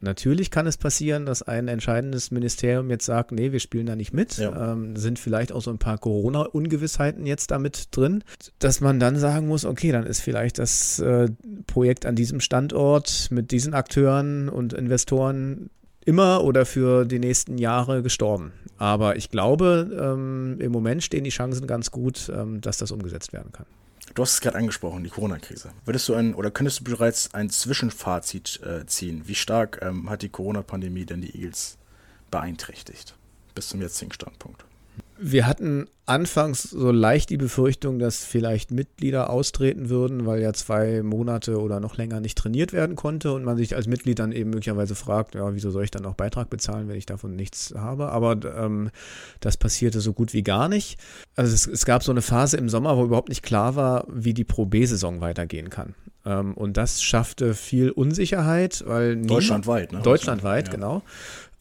[0.00, 4.12] natürlich kann es passieren, dass ein entscheidendes Ministerium jetzt sagt, nee, wir spielen da nicht
[4.12, 4.36] mit.
[4.36, 4.72] Ja.
[4.72, 8.22] Ähm, sind vielleicht auch so ein paar Corona-Ungewissheiten jetzt damit drin,
[8.58, 11.28] dass man dann sagen muss, okay, dann ist vielleicht das äh,
[11.66, 15.70] Projekt an diesem Standort mit diesen Akteuren und Investoren
[16.04, 18.52] immer oder für die nächsten Jahre gestorben.
[18.78, 23.32] Aber ich glaube, ähm, im Moment stehen die Chancen ganz gut, ähm, dass das umgesetzt
[23.32, 23.66] werden kann.
[24.14, 25.70] Du hast es gerade angesprochen, die Corona-Krise.
[25.86, 29.22] Würdest du ein oder könntest du bereits ein Zwischenfazit äh, ziehen?
[29.26, 31.78] Wie stark ähm, hat die Corona-Pandemie denn die Eagles
[32.30, 33.16] beeinträchtigt
[33.54, 34.64] bis zum jetzigen Standpunkt?
[35.24, 41.00] Wir hatten anfangs so leicht die Befürchtung, dass vielleicht Mitglieder austreten würden, weil ja zwei
[41.02, 44.50] Monate oder noch länger nicht trainiert werden konnte und man sich als Mitglied dann eben
[44.50, 48.10] möglicherweise fragt, ja, wieso soll ich dann auch Beitrag bezahlen, wenn ich davon nichts habe?
[48.10, 48.90] Aber ähm,
[49.38, 50.98] das passierte so gut wie gar nicht.
[51.36, 54.34] Also es, es, gab so eine Phase im Sommer, wo überhaupt nicht klar war, wie
[54.34, 55.94] die Pro B-Saison weitergehen kann.
[56.24, 60.00] Ähm, und das schaffte viel Unsicherheit, weil deutschlandweit, ne?
[60.02, 60.74] Deutschlandweit, ja.
[60.74, 61.02] genau.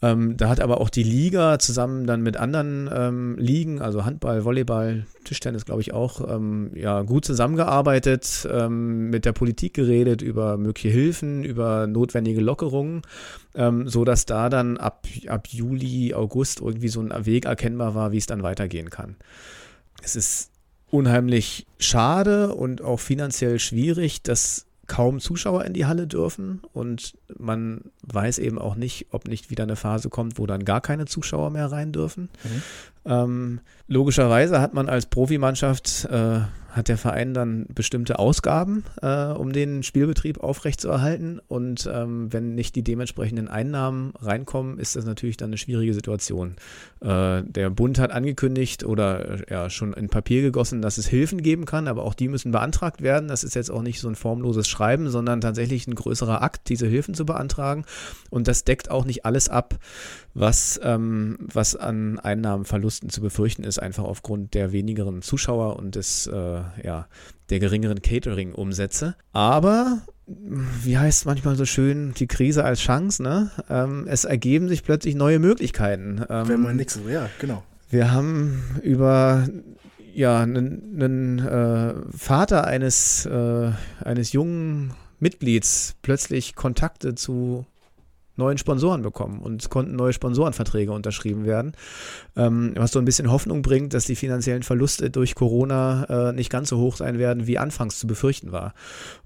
[0.03, 4.43] Ähm, da hat aber auch die Liga zusammen dann mit anderen ähm, Ligen, also Handball,
[4.43, 10.57] Volleyball, Tischtennis, glaube ich auch, ähm, ja, gut zusammengearbeitet, ähm, mit der Politik geredet über
[10.57, 13.03] mögliche Hilfen, über notwendige Lockerungen,
[13.53, 18.11] ähm, so dass da dann ab, ab Juli, August irgendwie so ein Weg erkennbar war,
[18.11, 19.17] wie es dann weitergehen kann.
[20.01, 20.49] Es ist
[20.89, 27.91] unheimlich schade und auch finanziell schwierig, dass kaum Zuschauer in die Halle dürfen und man
[28.13, 31.49] weiß eben auch nicht, ob nicht wieder eine Phase kommt, wo dann gar keine Zuschauer
[31.49, 32.29] mehr rein dürfen.
[32.43, 32.61] Mhm.
[33.03, 36.41] Ähm, logischerweise hat man als Profimannschaft äh,
[36.71, 41.41] hat der Verein dann bestimmte Ausgaben, äh, um den Spielbetrieb aufrechtzuerhalten.
[41.47, 46.55] Und ähm, wenn nicht die dementsprechenden Einnahmen reinkommen, ist das natürlich dann eine schwierige Situation.
[47.01, 51.41] Äh, der Bund hat angekündigt oder äh, ja schon in Papier gegossen, dass es Hilfen
[51.41, 53.27] geben kann, aber auch die müssen beantragt werden.
[53.27, 56.87] Das ist jetzt auch nicht so ein formloses Schreiben, sondern tatsächlich ein größerer Akt, diese
[56.87, 57.83] Hilfen zu beantragen.
[58.29, 59.77] Und das deckt auch nicht alles ab,
[60.33, 66.27] was, ähm, was an Einnahmenverlusten zu befürchten ist, einfach aufgrund der wenigeren Zuschauer und des
[66.27, 67.07] äh, ja,
[67.49, 69.15] der geringeren Catering-Umsätze.
[69.33, 73.51] Aber wie heißt es manchmal so schön, die Krise als Chance, ne?
[73.69, 76.23] Ähm, es ergeben sich plötzlich neue Möglichkeiten.
[76.29, 77.63] Ähm, Wenn man nichts ja, genau.
[77.89, 79.47] Wir haben über
[80.13, 83.71] ja, einen äh, Vater eines, äh,
[84.03, 87.65] eines jungen Mitglieds plötzlich Kontakte zu
[88.35, 91.73] neuen Sponsoren bekommen und es konnten neue Sponsorenverträge unterschrieben werden,
[92.35, 96.49] ähm, was so ein bisschen Hoffnung bringt, dass die finanziellen Verluste durch Corona äh, nicht
[96.49, 98.73] ganz so hoch sein werden, wie anfangs zu befürchten war.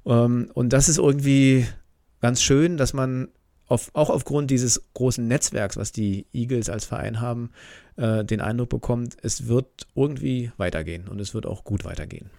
[0.06, 1.66] Ähm, und das ist irgendwie
[2.22, 3.30] ganz schön, dass man
[3.68, 7.52] auf, auch aufgrund dieses großen Netzwerks, was die Eagles als Verein haben,
[7.98, 12.30] äh, den Eindruck bekommt, es wird irgendwie weitergehen und es wird auch gut weitergehen.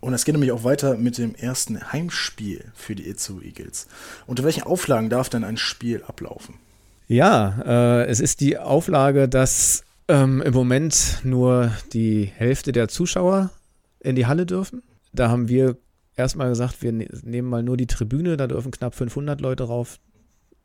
[0.00, 3.86] Und es geht nämlich auch weiter mit dem ersten Heimspiel für die Itzu Eagles.
[4.26, 6.54] Unter welchen Auflagen darf denn ein Spiel ablaufen?
[7.06, 13.50] Ja, äh, es ist die Auflage, dass ähm, im Moment nur die Hälfte der Zuschauer
[14.00, 14.82] in die Halle dürfen.
[15.12, 15.76] Da haben wir
[16.16, 19.98] erstmal gesagt, wir ne-, nehmen mal nur die Tribüne, da dürfen knapp 500 Leute drauf.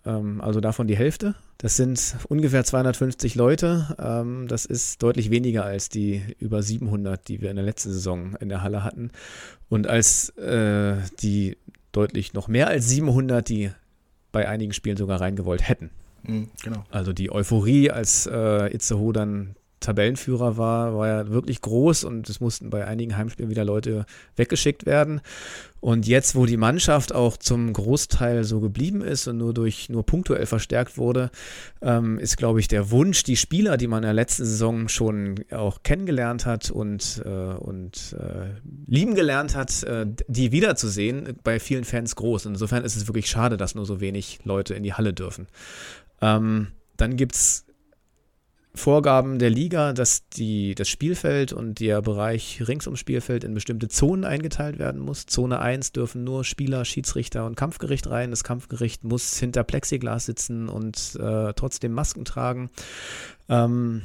[0.06, 1.36] Ähm, also davon die Hälfte.
[1.58, 3.96] Das sind ungefähr 250 Leute.
[4.00, 8.36] Ähm, das ist deutlich weniger als die über 700, die wir in der letzten Saison
[8.40, 9.12] in der Halle hatten.
[9.70, 11.58] Und als äh, die
[11.92, 13.72] deutlich noch mehr als 700, die
[14.32, 15.92] bei einigen Spielen sogar reingewollt hätten.
[16.24, 16.84] Mhm, genau.
[16.92, 22.40] Also die Euphorie, als äh, Itzehoe dann Tabellenführer war, war ja wirklich groß und es
[22.40, 24.06] mussten bei einigen Heimspielen wieder Leute
[24.36, 25.22] weggeschickt werden.
[25.80, 30.04] Und jetzt, wo die Mannschaft auch zum Großteil so geblieben ist und nur durch nur
[30.04, 31.30] punktuell verstärkt wurde,
[31.82, 35.36] ähm, ist, glaube ich, der Wunsch, die Spieler, die man in der letzten Saison schon
[35.52, 41.84] auch kennengelernt hat und, äh, und äh, lieben gelernt hat, äh, die wiederzusehen, bei vielen
[41.84, 42.48] Fans groß.
[42.48, 45.48] insofern ist es wirklich schade, dass nur so wenig Leute in die Halle dürfen.
[46.20, 47.65] Ähm, dann gibt es
[48.76, 53.88] Vorgaben der Liga, dass die, das Spielfeld und der Bereich rings ums Spielfeld in bestimmte
[53.88, 55.26] Zonen eingeteilt werden muss.
[55.26, 58.32] Zone 1 dürfen nur Spieler, Schiedsrichter und Kampfgericht rein.
[58.32, 62.70] Das Kampfgericht muss hinter Plexiglas sitzen und äh, trotzdem Masken tragen.
[63.50, 64.04] Ähm,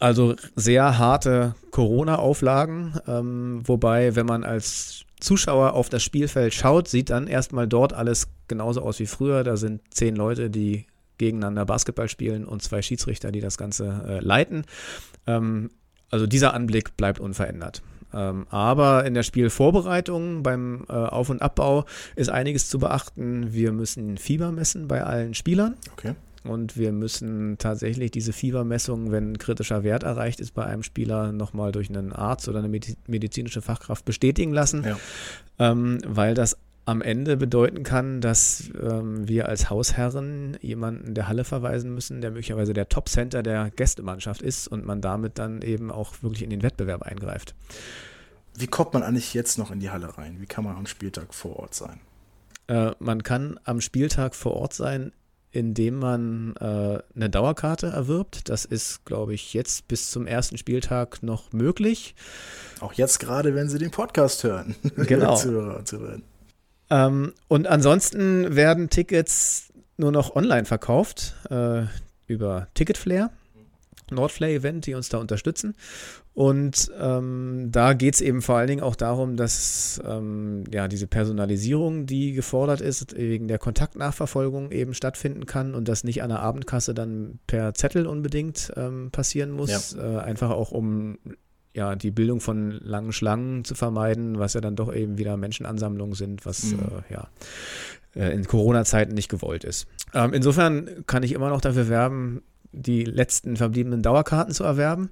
[0.00, 7.10] also sehr harte Corona-Auflagen, ähm, wobei, wenn man als Zuschauer auf das Spielfeld schaut, sieht
[7.10, 9.44] dann erstmal dort alles genauso aus wie früher.
[9.44, 10.86] Da sind zehn Leute, die
[11.18, 14.64] gegeneinander Basketball spielen und zwei Schiedsrichter, die das Ganze äh, leiten.
[15.26, 15.70] Ähm,
[16.10, 17.82] also dieser Anblick bleibt unverändert.
[18.12, 21.84] Ähm, aber in der Spielvorbereitung beim äh, Auf- und Abbau
[22.14, 23.52] ist einiges zu beachten.
[23.52, 25.76] Wir müssen Fieber messen bei allen Spielern.
[25.92, 26.14] Okay.
[26.44, 31.32] Und wir müssen tatsächlich diese Fiebermessung, wenn ein kritischer Wert erreicht ist bei einem Spieler,
[31.32, 34.98] nochmal durch einen Arzt oder eine medizinische Fachkraft bestätigen lassen, ja.
[35.58, 41.44] ähm, weil das am Ende bedeuten kann, dass ähm, wir als Hausherren jemanden der Halle
[41.44, 46.22] verweisen müssen, der möglicherweise der Top-Center der Gästemannschaft ist und man damit dann eben auch
[46.22, 47.54] wirklich in den Wettbewerb eingreift.
[48.56, 50.40] Wie kommt man eigentlich jetzt noch in die Halle rein?
[50.40, 52.00] Wie kann man am Spieltag vor Ort sein?
[52.66, 55.12] Äh, man kann am Spieltag vor Ort sein,
[55.50, 58.48] indem man äh, eine Dauerkarte erwirbt.
[58.48, 62.14] Das ist, glaube ich, jetzt bis zum ersten Spieltag noch möglich.
[62.80, 64.74] Auch jetzt gerade, wenn Sie den Podcast hören.
[64.96, 65.36] Genau.
[65.36, 66.18] Zuhörer, Zuhörer.
[66.90, 71.84] Ähm, und ansonsten werden Tickets nur noch online verkauft äh,
[72.26, 73.30] über Ticketflair.
[74.10, 75.74] Nordflair-Event, die uns da unterstützen.
[76.34, 81.06] Und ähm, da geht es eben vor allen Dingen auch darum, dass ähm, ja diese
[81.06, 86.40] Personalisierung, die gefordert ist, wegen der Kontaktnachverfolgung eben stattfinden kann und das nicht an der
[86.40, 89.92] Abendkasse dann per Zettel unbedingt ähm, passieren muss.
[89.92, 90.18] Ja.
[90.18, 91.18] Äh, einfach auch um
[91.74, 96.14] ja, die Bildung von langen Schlangen zu vermeiden, was ja dann doch eben wieder Menschenansammlungen
[96.14, 96.78] sind, was mhm.
[96.78, 97.28] äh, ja
[98.16, 99.86] äh, in Corona-Zeiten nicht gewollt ist.
[100.14, 105.10] Ähm, insofern kann ich immer noch dafür werben, die letzten verbliebenen Dauerkarten zu erwerben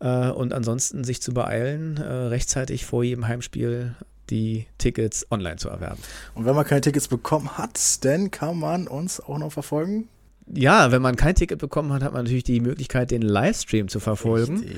[0.00, 3.94] äh, und ansonsten sich zu beeilen, äh, rechtzeitig vor jedem Heimspiel
[4.30, 6.00] die Tickets online zu erwerben.
[6.34, 10.08] Und wenn man keine Tickets bekommen hat, dann kann man uns auch noch verfolgen?
[10.46, 14.00] Ja, wenn man kein Ticket bekommen hat, hat man natürlich die Möglichkeit, den Livestream zu
[14.00, 14.58] verfolgen.
[14.58, 14.76] Richtig.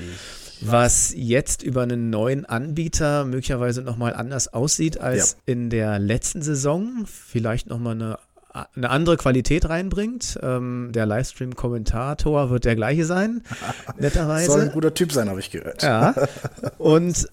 [0.61, 5.37] Was jetzt über einen neuen Anbieter möglicherweise nochmal anders aussieht als Ja.
[5.53, 7.05] in der letzten Saison.
[7.05, 8.17] Vielleicht nochmal eine,
[8.75, 10.39] eine andere Qualität reinbringt.
[10.41, 13.41] Ähm, der Livestream-Kommentator wird der gleiche sein,
[13.99, 14.51] netterweise.
[14.51, 15.83] Soll ein guter Typ sein, habe ich gehört.
[15.83, 16.15] Ja.
[16.77, 17.27] Und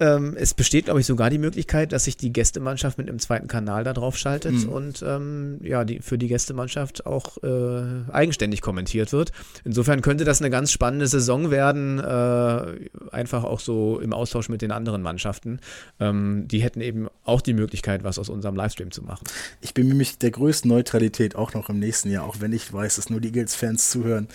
[0.00, 3.46] ähm, es besteht, glaube ich, sogar die Möglichkeit, dass sich die Gästemannschaft mit einem zweiten
[3.46, 4.68] Kanal da drauf schaltet Mhm.
[4.68, 9.30] und ähm, ja, die, für die Gästemannschaft auch äh, eigenständig kommentiert wird.
[9.64, 14.62] Insofern könnte das eine ganz spannende Saison werden, äh, einfach auch so im Austausch mit
[14.62, 15.60] den anderen Mannschaften.
[16.00, 19.24] Ähm, die hätten eben auch die Möglichkeit, was aus unserem Livestream zu machen.
[19.60, 22.96] Ich bemühe mich der größten Neutralität auch noch im nächsten Jahr, auch wenn ich weiß,
[22.96, 24.26] dass nur die Eagles-Fans zuhören.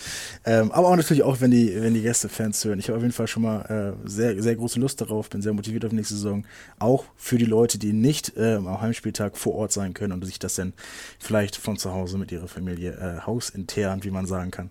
[0.46, 2.78] Ähm, aber auch natürlich auch, wenn die, wenn die Gäste-Fans hören.
[2.78, 5.49] Ich habe auf jeden Fall schon mal äh, sehr, sehr große Lust darauf, bin sehr
[5.52, 6.46] motiviert auf nächste Saison.
[6.78, 10.38] Auch für die Leute, die nicht ähm, am Heimspieltag vor Ort sein können und sich
[10.38, 10.72] das dann
[11.18, 14.70] vielleicht von zu Hause mit ihrer Familie äh, hausintern, wie man sagen kann,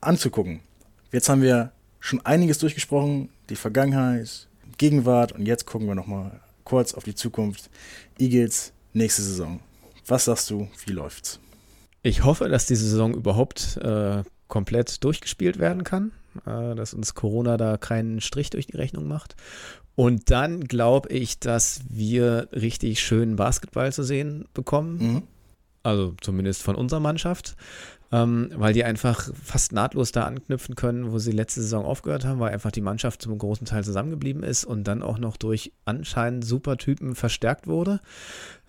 [0.00, 0.60] anzugucken.
[1.12, 6.94] Jetzt haben wir schon einiges durchgesprochen, die Vergangenheit, Gegenwart und jetzt gucken wir nochmal kurz
[6.94, 7.70] auf die Zukunft.
[8.18, 9.60] Eagles, nächste Saison.
[10.06, 11.40] Was sagst du, wie läuft's?
[12.02, 16.12] Ich hoffe, dass diese Saison überhaupt äh, komplett durchgespielt werden kann,
[16.46, 19.36] äh, dass uns Corona da keinen Strich durch die Rechnung macht.
[19.94, 24.98] Und dann glaube ich, dass wir richtig schönen Basketball zu sehen bekommen.
[24.98, 25.22] Mhm.
[25.82, 27.56] Also zumindest von unserer Mannschaft.
[28.10, 32.40] Ähm, weil die einfach fast nahtlos da anknüpfen können, wo sie letzte Saison aufgehört haben,
[32.40, 36.42] weil einfach die Mannschaft zum großen Teil zusammengeblieben ist und dann auch noch durch anscheinend
[36.42, 38.00] super Typen verstärkt wurde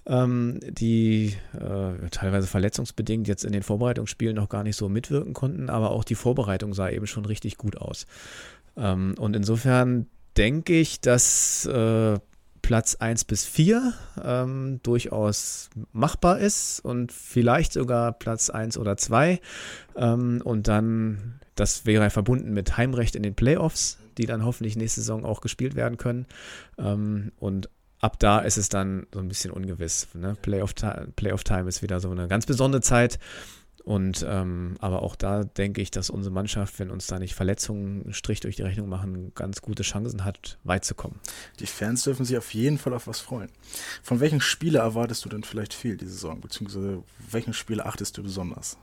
[0.09, 5.69] ähm, die äh, teilweise verletzungsbedingt jetzt in den Vorbereitungsspielen noch gar nicht so mitwirken konnten,
[5.69, 8.07] aber auch die Vorbereitung sah eben schon richtig gut aus.
[8.75, 12.19] Ähm, und insofern denke ich, dass äh,
[12.61, 13.93] Platz 1 bis 4
[14.23, 19.39] ähm, durchaus machbar ist und vielleicht sogar Platz 1 oder 2.
[19.95, 25.01] Ähm, und dann, das wäre verbunden mit Heimrecht in den Playoffs, die dann hoffentlich nächste
[25.01, 26.25] Saison auch gespielt werden können.
[26.77, 27.69] Ähm, und
[27.99, 30.07] ab da ist es dann so ein bisschen ungewiss.
[30.13, 30.35] Ne?
[30.41, 33.19] Playoff-Time Playoff -Time ist wieder so eine ganz besondere Zeit.
[33.83, 38.03] Und ähm, aber auch da denke ich, dass unsere Mannschaft, wenn uns da nicht Verletzungen
[38.03, 41.19] einen Strich durch die Rechnung machen, ganz gute Chancen hat, weit zu kommen.
[41.59, 43.49] Die Fans dürfen sich auf jeden Fall auf was freuen.
[44.03, 46.41] Von welchen Spieler erwartest du denn vielleicht viel diese Saison?
[46.41, 48.77] Beziehungsweise welchen Spieler achtest du besonders?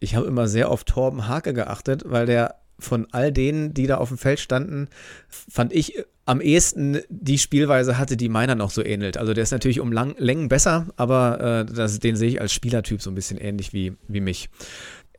[0.00, 3.96] Ich habe immer sehr auf Torben Hake geachtet, weil der von all denen, die da
[3.96, 4.88] auf dem Feld standen,
[5.28, 9.18] fand ich am ehesten die Spielweise hatte, die meiner noch so ähnelt.
[9.18, 12.52] Also der ist natürlich um Lang Längen besser, aber äh, das, den sehe ich als
[12.52, 14.48] Spielertyp so ein bisschen ähnlich wie, wie mich.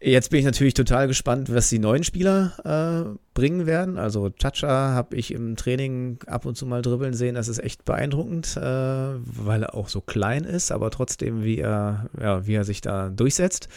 [0.01, 2.53] Jetzt bin ich natürlich total gespannt, was die neuen Spieler
[3.05, 3.97] äh, bringen werden.
[3.97, 7.35] Also Chacha habe ich im Training ab und zu mal dribbeln sehen.
[7.35, 12.09] Das ist echt beeindruckend, äh, weil er auch so klein ist, aber trotzdem, wie er,
[12.19, 13.69] ja, wie er sich da durchsetzt.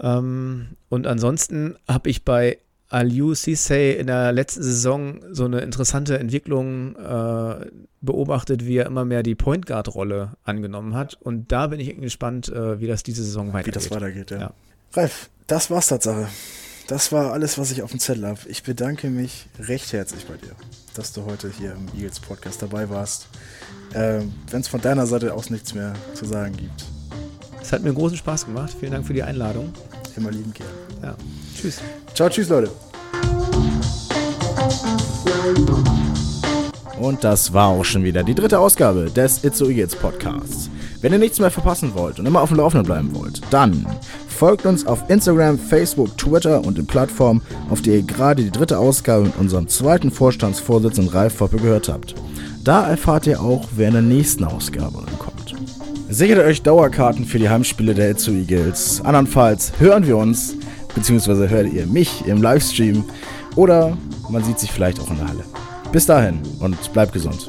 [0.00, 2.58] Ähm, und ansonsten habe ich bei
[2.88, 7.66] Aliou Cisse in der letzten Saison so eine interessante Entwicklung äh,
[8.00, 11.14] beobachtet, wie er immer mehr die Point Guard Rolle angenommen hat.
[11.20, 13.76] Und da bin ich gespannt, äh, wie das diese Saison Wie weitergeht.
[13.76, 14.38] das weitergeht, ja.
[14.38, 14.50] Ja.
[14.92, 16.28] Ralf, das war's Tatsache.
[16.86, 18.40] Das war alles, was ich auf dem Zettel habe.
[18.46, 20.54] Ich bedanke mich recht herzlich bei dir,
[20.94, 23.26] dass du heute hier im Eagles Podcast dabei warst.
[23.94, 26.84] Ähm, Wenn es von deiner Seite aus nichts mehr zu sagen gibt,
[27.62, 28.76] Es hat mir großen Spaß gemacht.
[28.78, 29.72] Vielen Dank für die Einladung.
[30.16, 30.68] immer lieben gern.
[31.02, 31.16] Ja.
[31.58, 31.80] Tschüss.
[32.14, 32.70] Ciao, tschüss, Leute.
[37.00, 40.70] Und das war auch schon wieder die dritte Ausgabe des It's So Eagles Podcasts.
[41.00, 43.84] Wenn ihr nichts mehr verpassen wollt und immer auf dem Laufenden bleiben wollt, dann
[44.28, 48.78] folgt uns auf Instagram, Facebook, Twitter und den Plattformen, auf der ihr gerade die dritte
[48.78, 52.14] Ausgabe mit unserem zweiten Vorstandsvorsitzenden Ralf Foppe gehört habt.
[52.62, 55.54] Da erfahrt ihr auch, wer in der nächsten Ausgabe dann kommt.
[56.08, 59.00] Sichert euch Dauerkarten für die Heimspiele der Itzu Eagles.
[59.04, 60.54] Andernfalls hören wir uns,
[60.94, 63.04] beziehungsweise hört ihr mich im Livestream
[63.56, 63.96] oder
[64.28, 65.44] man sieht sich vielleicht auch in der Halle.
[65.92, 67.46] Bis dahin und bleibt gesund.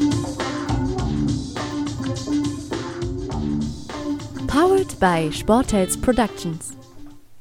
[4.48, 6.76] Powered by Sportels Productions.